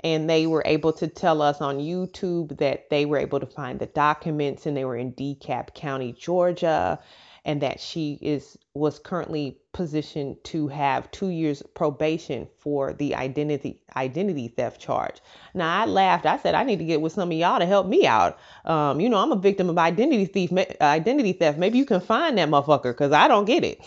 And 0.01 0.29
they 0.29 0.47
were 0.47 0.63
able 0.65 0.93
to 0.93 1.07
tell 1.07 1.41
us 1.41 1.59
on 1.59 1.79
YouTube 1.79 2.57
that 2.59 2.89
they 2.89 3.05
were 3.05 3.17
able 3.17 3.39
to 3.41 3.45
find 3.45 3.79
the 3.79 3.85
documents 3.87 4.65
and 4.65 4.77
they 4.77 4.85
were 4.85 4.95
in 4.95 5.13
DeKalb 5.13 5.73
County, 5.73 6.13
Georgia 6.13 6.99
and 7.45 7.61
that 7.61 7.79
she 7.79 8.19
is 8.21 8.57
was 8.79 8.97
currently 8.97 9.57
positioned 9.73 10.37
to 10.45 10.67
have 10.69 11.11
two 11.11 11.29
years 11.29 11.61
probation 11.75 12.47
for 12.57 12.93
the 12.93 13.13
identity 13.13 13.81
identity 13.95 14.47
theft 14.47 14.81
charge. 14.81 15.17
Now 15.53 15.81
I 15.81 15.85
laughed. 15.85 16.25
I 16.25 16.37
said 16.37 16.55
I 16.55 16.63
need 16.63 16.79
to 16.79 16.85
get 16.85 17.01
with 17.01 17.13
some 17.13 17.31
of 17.31 17.37
y'all 17.37 17.59
to 17.59 17.65
help 17.65 17.85
me 17.87 18.07
out. 18.07 18.39
Um, 18.65 18.99
you 18.99 19.09
know 19.09 19.17
I'm 19.17 19.31
a 19.31 19.35
victim 19.35 19.69
of 19.69 19.77
identity 19.77 20.25
thief 20.25 20.51
identity 20.81 21.33
theft. 21.33 21.59
Maybe 21.59 21.77
you 21.77 21.85
can 21.85 22.01
find 22.01 22.37
that 22.37 22.49
motherfucker 22.49 22.91
because 22.91 23.11
I 23.11 23.27
don't 23.27 23.45
get 23.45 23.63
it. 23.63 23.81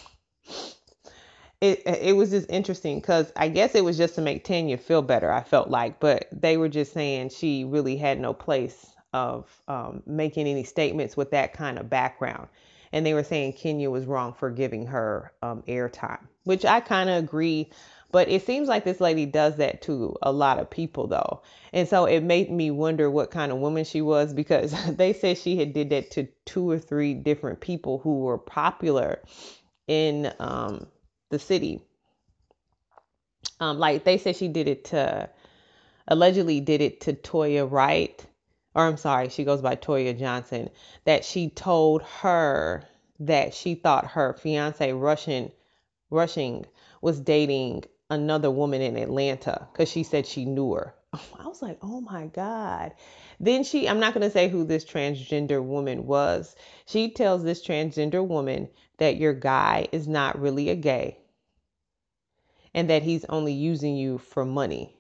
It, 1.61 1.83
it 1.87 2.17
was 2.17 2.31
just 2.31 2.51
interesting 2.51 2.99
because 3.01 3.33
I 3.37 3.49
guess 3.49 3.77
it 3.77 3.85
was 3.85 3.97
just 3.97 4.17
to 4.17 4.21
make 4.21 4.45
Tanya 4.45 4.77
feel 4.77 5.01
better. 5.01 5.33
I 5.33 5.45
felt 5.45 5.71
like, 5.71 6.01
but 6.01 6.27
they 6.33 6.57
were 6.57 6.69
just 6.69 6.93
saying 6.93 7.29
she 7.29 7.65
really 7.65 7.97
had 7.97 8.19
no 8.19 8.35
place 8.35 8.85
of 9.13 9.63
um, 9.69 10.03
making 10.05 10.49
any 10.49 10.65
statements 10.65 11.17
with 11.17 11.31
that 11.31 11.53
kind 11.53 11.79
of 11.79 11.89
background 11.89 12.49
and 12.93 13.05
they 13.05 13.15
were 13.15 13.25
saying 13.25 13.55
Kenya 13.55 13.91
was 13.91 14.07
wrong 14.07 14.35
for 14.35 14.51
giving 14.51 14.87
her 14.87 15.33
um, 15.43 15.63
airtime, 15.67 16.21
which 16.45 16.65
I 16.65 16.81
kind 16.81 17.11
of 17.11 17.25
agree. 17.25 17.71
But 18.11 18.29
it 18.29 18.45
seems 18.45 18.69
like 18.69 18.85
this 18.85 19.01
lady 19.01 19.25
does 19.25 19.57
that 19.57 19.81
to 19.83 20.15
a 20.21 20.31
lot 20.31 20.59
of 20.59 20.69
people, 20.69 21.07
though, 21.07 21.43
and 21.73 21.89
so 21.89 22.05
it 22.05 22.21
made 22.21 22.51
me 22.51 22.71
wonder 22.71 23.11
what 23.11 23.31
kind 23.31 23.51
of 23.51 23.59
woman 23.59 23.85
she 23.85 24.03
was 24.03 24.35
because 24.35 24.75
they 24.97 25.13
said 25.15 25.39
she 25.39 25.57
had 25.57 25.73
did 25.73 25.91
that 25.91 26.11
to 26.13 26.29
two 26.45 26.69
or 26.71 26.79
three 26.79 27.15
different 27.15 27.61
people 27.61 27.99
who 27.99 28.21
were 28.21 28.39
popular 28.39 29.21
in 29.89 30.33
um, 30.39 30.87
the 31.31 31.39
city. 31.39 31.81
Um, 33.61 33.79
like 33.79 34.05
they 34.05 34.19
said, 34.19 34.37
she 34.37 34.49
did 34.49 34.69
it 34.69 34.85
to 34.87 35.31
allegedly 36.09 36.61
did 36.61 36.83
it 36.83 37.01
to 37.03 37.13
Toya 37.15 37.71
Wright 37.71 38.25
or 38.75 38.87
I'm 38.87 38.97
sorry, 38.97 39.29
she 39.29 39.45
goes 39.45 39.61
by 39.61 39.77
Toya 39.77 40.19
Johnson, 40.19 40.71
that 41.05 41.25
she 41.25 41.51
told 41.51 42.03
her 42.03 42.85
that 43.21 43.55
she 43.55 43.75
thought 43.75 44.07
her 44.07 44.35
fiance 44.35 44.93
Rushing 44.93 45.53
Rushing 46.11 46.67
was 47.01 47.21
dating 47.21 47.85
another 48.11 48.51
woman 48.51 48.83
in 48.83 48.97
Atlanta 48.97 49.67
because 49.73 49.89
she 49.89 50.03
said 50.03 50.27
she 50.27 50.45
knew 50.45 50.75
her. 50.75 50.95
I 51.13 51.49
was 51.49 51.63
like, 51.63 51.79
oh 51.83 52.01
my 52.03 52.27
God. 52.27 52.93
Then 53.41 53.65
she, 53.65 53.89
I'm 53.89 53.99
not 54.01 54.13
going 54.13 54.27
to 54.27 54.31
say 54.31 54.49
who 54.49 54.65
this 54.65 54.85
transgender 54.85 55.63
woman 55.63 56.07
was. 56.07 56.55
She 56.87 57.11
tells 57.11 57.43
this 57.43 57.67
transgender 57.67 58.27
woman 58.27 58.69
that 58.99 59.17
your 59.17 59.33
guy 59.33 59.89
is 59.91 60.07
not 60.07 60.39
really 60.39 60.69
a 60.69 60.77
gay 60.77 61.19
and 62.75 62.91
that 62.91 63.03
he's 63.03 63.25
only 63.27 63.53
using 63.53 63.97
you 63.97 64.19
for 64.19 64.45
money 64.45 64.97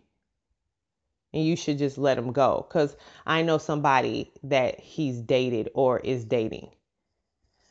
and 1.32 1.44
you 1.44 1.56
should 1.56 1.78
just 1.78 1.98
let 1.98 2.18
him 2.18 2.32
go 2.32 2.66
because 2.68 2.96
I 3.26 3.42
know 3.42 3.58
somebody 3.58 4.32
that 4.44 4.80
he's 4.80 5.20
dated 5.20 5.70
or 5.74 5.98
is 5.98 6.24
dating. 6.24 6.70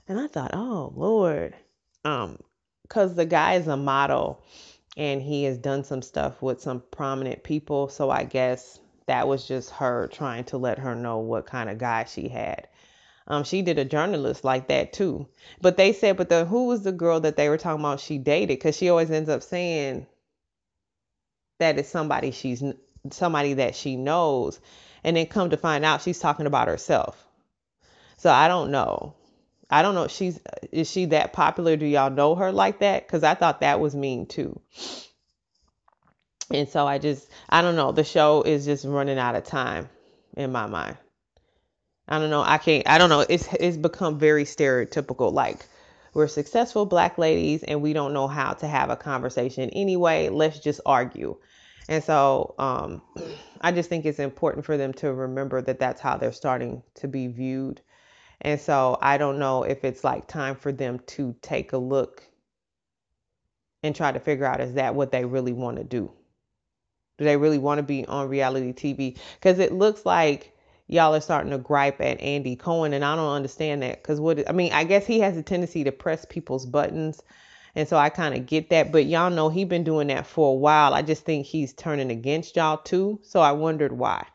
And 0.07 0.19
I 0.19 0.27
thought, 0.27 0.51
oh 0.53 0.91
Lord, 0.95 1.55
um, 2.03 2.37
because 2.83 3.15
the 3.15 3.25
guy 3.25 3.53
is 3.53 3.67
a 3.67 3.77
model 3.77 4.43
and 4.97 5.21
he 5.21 5.43
has 5.43 5.57
done 5.57 5.83
some 5.83 6.01
stuff 6.01 6.41
with 6.41 6.61
some 6.61 6.83
prominent 6.91 7.43
people, 7.43 7.87
so 7.87 8.09
I 8.09 8.23
guess 8.23 8.79
that 9.07 9.27
was 9.27 9.47
just 9.47 9.69
her 9.71 10.07
trying 10.07 10.43
to 10.45 10.57
let 10.57 10.79
her 10.79 10.95
know 10.95 11.19
what 11.19 11.45
kind 11.45 11.69
of 11.69 11.77
guy 11.77 12.03
she 12.05 12.27
had. 12.27 12.67
Um, 13.27 13.43
she 13.43 13.61
did 13.61 13.79
a 13.79 13.85
journalist 13.85 14.43
like 14.43 14.67
that 14.67 14.91
too. 14.93 15.27
But 15.61 15.77
they 15.77 15.93
said, 15.93 16.17
but 16.17 16.27
the 16.27 16.43
who 16.45 16.67
was 16.67 16.83
the 16.83 16.91
girl 16.91 17.19
that 17.21 17.37
they 17.37 17.47
were 17.47 17.57
talking 17.57 17.79
about 17.79 17.99
she 17.99 18.17
dated? 18.17 18.57
Because 18.57 18.75
she 18.75 18.89
always 18.89 19.11
ends 19.11 19.29
up 19.29 19.43
saying 19.43 20.07
that 21.59 21.77
it's 21.77 21.89
somebody 21.89 22.31
she's 22.31 22.63
somebody 23.09 23.55
that 23.55 23.75
she 23.75 23.95
knows 23.95 24.59
and 25.03 25.17
then 25.17 25.25
come 25.25 25.49
to 25.49 25.57
find 25.57 25.83
out 25.83 26.01
she's 26.01 26.19
talking 26.19 26.45
about 26.45 26.67
herself. 26.67 27.25
So 28.17 28.29
I 28.29 28.47
don't 28.47 28.71
know. 28.71 29.15
I 29.69 29.81
don't 29.81 29.95
know. 29.95 30.07
She's 30.07 30.39
is 30.71 30.91
she 30.91 31.05
that 31.05 31.33
popular? 31.33 31.77
Do 31.77 31.85
y'all 31.85 32.11
know 32.11 32.35
her 32.35 32.51
like 32.51 32.79
that? 32.79 33.07
Because 33.07 33.23
I 33.23 33.33
thought 33.33 33.61
that 33.61 33.79
was 33.79 33.95
mean 33.95 34.25
too. 34.25 34.59
And 36.51 36.67
so 36.67 36.85
I 36.85 36.97
just 36.97 37.27
I 37.49 37.61
don't 37.61 37.75
know. 37.75 37.91
The 37.91 38.03
show 38.03 38.43
is 38.43 38.65
just 38.65 38.85
running 38.85 39.17
out 39.17 39.35
of 39.35 39.45
time 39.45 39.89
in 40.35 40.51
my 40.51 40.67
mind. 40.67 40.97
I 42.07 42.19
don't 42.19 42.29
know. 42.29 42.41
I 42.41 42.57
can't. 42.57 42.87
I 42.87 42.97
don't 42.97 43.09
know. 43.09 43.25
It's 43.27 43.47
it's 43.53 43.77
become 43.77 44.19
very 44.19 44.43
stereotypical. 44.43 45.31
Like 45.31 45.65
we're 46.13 46.27
successful 46.27 46.85
black 46.85 47.17
ladies 47.17 47.63
and 47.63 47.81
we 47.81 47.93
don't 47.93 48.13
know 48.13 48.27
how 48.27 48.53
to 48.53 48.67
have 48.67 48.89
a 48.89 48.97
conversation 48.97 49.69
anyway. 49.69 50.27
Let's 50.27 50.59
just 50.59 50.81
argue. 50.85 51.37
And 51.89 52.03
so 52.03 52.55
um, 52.57 53.01
I 53.61 53.71
just 53.71 53.89
think 53.89 54.05
it's 54.05 54.19
important 54.19 54.65
for 54.65 54.77
them 54.77 54.93
to 54.95 55.13
remember 55.13 55.61
that 55.61 55.79
that's 55.79 56.01
how 56.01 56.17
they're 56.17 56.31
starting 56.31 56.83
to 56.95 57.07
be 57.07 57.27
viewed. 57.27 57.81
And 58.41 58.59
so 58.59 58.97
I 59.01 59.17
don't 59.17 59.39
know 59.39 59.63
if 59.63 59.83
it's 59.83 60.03
like 60.03 60.27
time 60.27 60.55
for 60.55 60.71
them 60.71 60.99
to 61.07 61.35
take 61.41 61.73
a 61.73 61.77
look 61.77 62.23
and 63.83 63.95
try 63.95 64.11
to 64.11 64.19
figure 64.19 64.45
out 64.45 64.61
is 64.61 64.75
that 64.75 64.95
what 64.95 65.11
they 65.11 65.25
really 65.25 65.53
want 65.53 65.77
to 65.77 65.83
do? 65.83 66.11
Do 67.17 67.25
they 67.25 67.37
really 67.37 67.57
want 67.57 67.79
to 67.79 67.83
be 67.83 68.05
on 68.05 68.29
reality 68.29 68.73
TV? 68.73 69.17
Because 69.35 69.59
it 69.59 69.71
looks 69.71 70.05
like 70.05 70.55
y'all 70.87 71.15
are 71.15 71.21
starting 71.21 71.51
to 71.51 71.57
gripe 71.57 72.01
at 72.01 72.19
Andy 72.19 72.55
Cohen, 72.55 72.93
and 72.93 73.05
I 73.05 73.15
don't 73.15 73.31
understand 73.31 73.83
that. 73.83 74.01
Because 74.01 74.19
what 74.19 74.47
I 74.49 74.53
mean, 74.53 74.73
I 74.73 74.83
guess 74.83 75.05
he 75.05 75.19
has 75.19 75.37
a 75.37 75.43
tendency 75.43 75.83
to 75.83 75.91
press 75.91 76.25
people's 76.25 76.65
buttons 76.65 77.21
And 77.75 77.87
so 77.87 77.97
I 77.97 78.09
kind 78.09 78.35
of 78.35 78.45
get 78.45 78.69
that, 78.69 78.91
but 78.91 79.05
y'all 79.05 79.29
know 79.29 79.49
he 79.49 79.63
been 79.63 79.83
doing 79.83 80.07
that 80.07 80.27
for 80.27 80.51
a 80.51 80.57
while. 80.57 80.93
I 80.93 81.01
just 81.01 81.23
think 81.23 81.45
he's 81.45 81.73
turning 81.73 82.11
against 82.11 82.55
y'all 82.55 82.77
too. 82.77 83.19
So 83.23 83.39
I 83.39 83.53
wondered 83.53 83.93
why. 83.93 84.25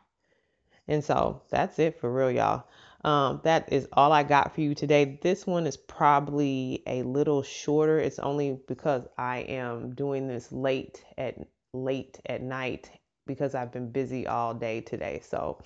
And 0.87 1.03
so 1.03 1.41
that's 1.49 1.79
it 1.79 1.99
for 1.99 2.11
real, 2.11 2.31
y'all. 2.31 2.63
Um, 3.03 3.41
that 3.43 3.71
is 3.71 3.87
all 3.93 4.11
I 4.11 4.23
got 4.23 4.55
for 4.55 4.61
you 4.61 4.73
today. 4.73 5.19
This 5.21 5.45
one 5.45 5.67
is 5.67 5.77
probably 5.77 6.83
a 6.87 7.03
little 7.03 7.43
shorter. 7.43 7.99
It's 7.99 8.19
only 8.19 8.59
because 8.67 9.03
I 9.17 9.39
am 9.39 9.93
doing 9.93 10.27
this 10.27 10.51
late 10.51 11.03
at 11.17 11.37
late 11.73 12.19
at 12.25 12.41
night 12.41 12.89
because 13.27 13.53
I've 13.53 13.71
been 13.71 13.91
busy 13.91 14.25
all 14.25 14.53
day 14.53 14.81
today. 14.81 15.21
So 15.23 15.61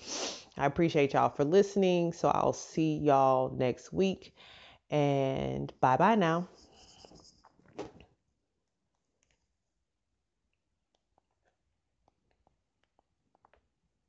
I 0.58 0.66
appreciate 0.66 1.14
y'all 1.14 1.30
for 1.30 1.46
listening. 1.46 2.12
So 2.12 2.30
I'll 2.30 2.54
see 2.54 2.98
y'all 2.98 3.50
next 3.56 3.94
week 3.94 4.36
and 4.90 5.72
bye 5.80 5.98
bye 5.98 6.16
now. 6.16 6.48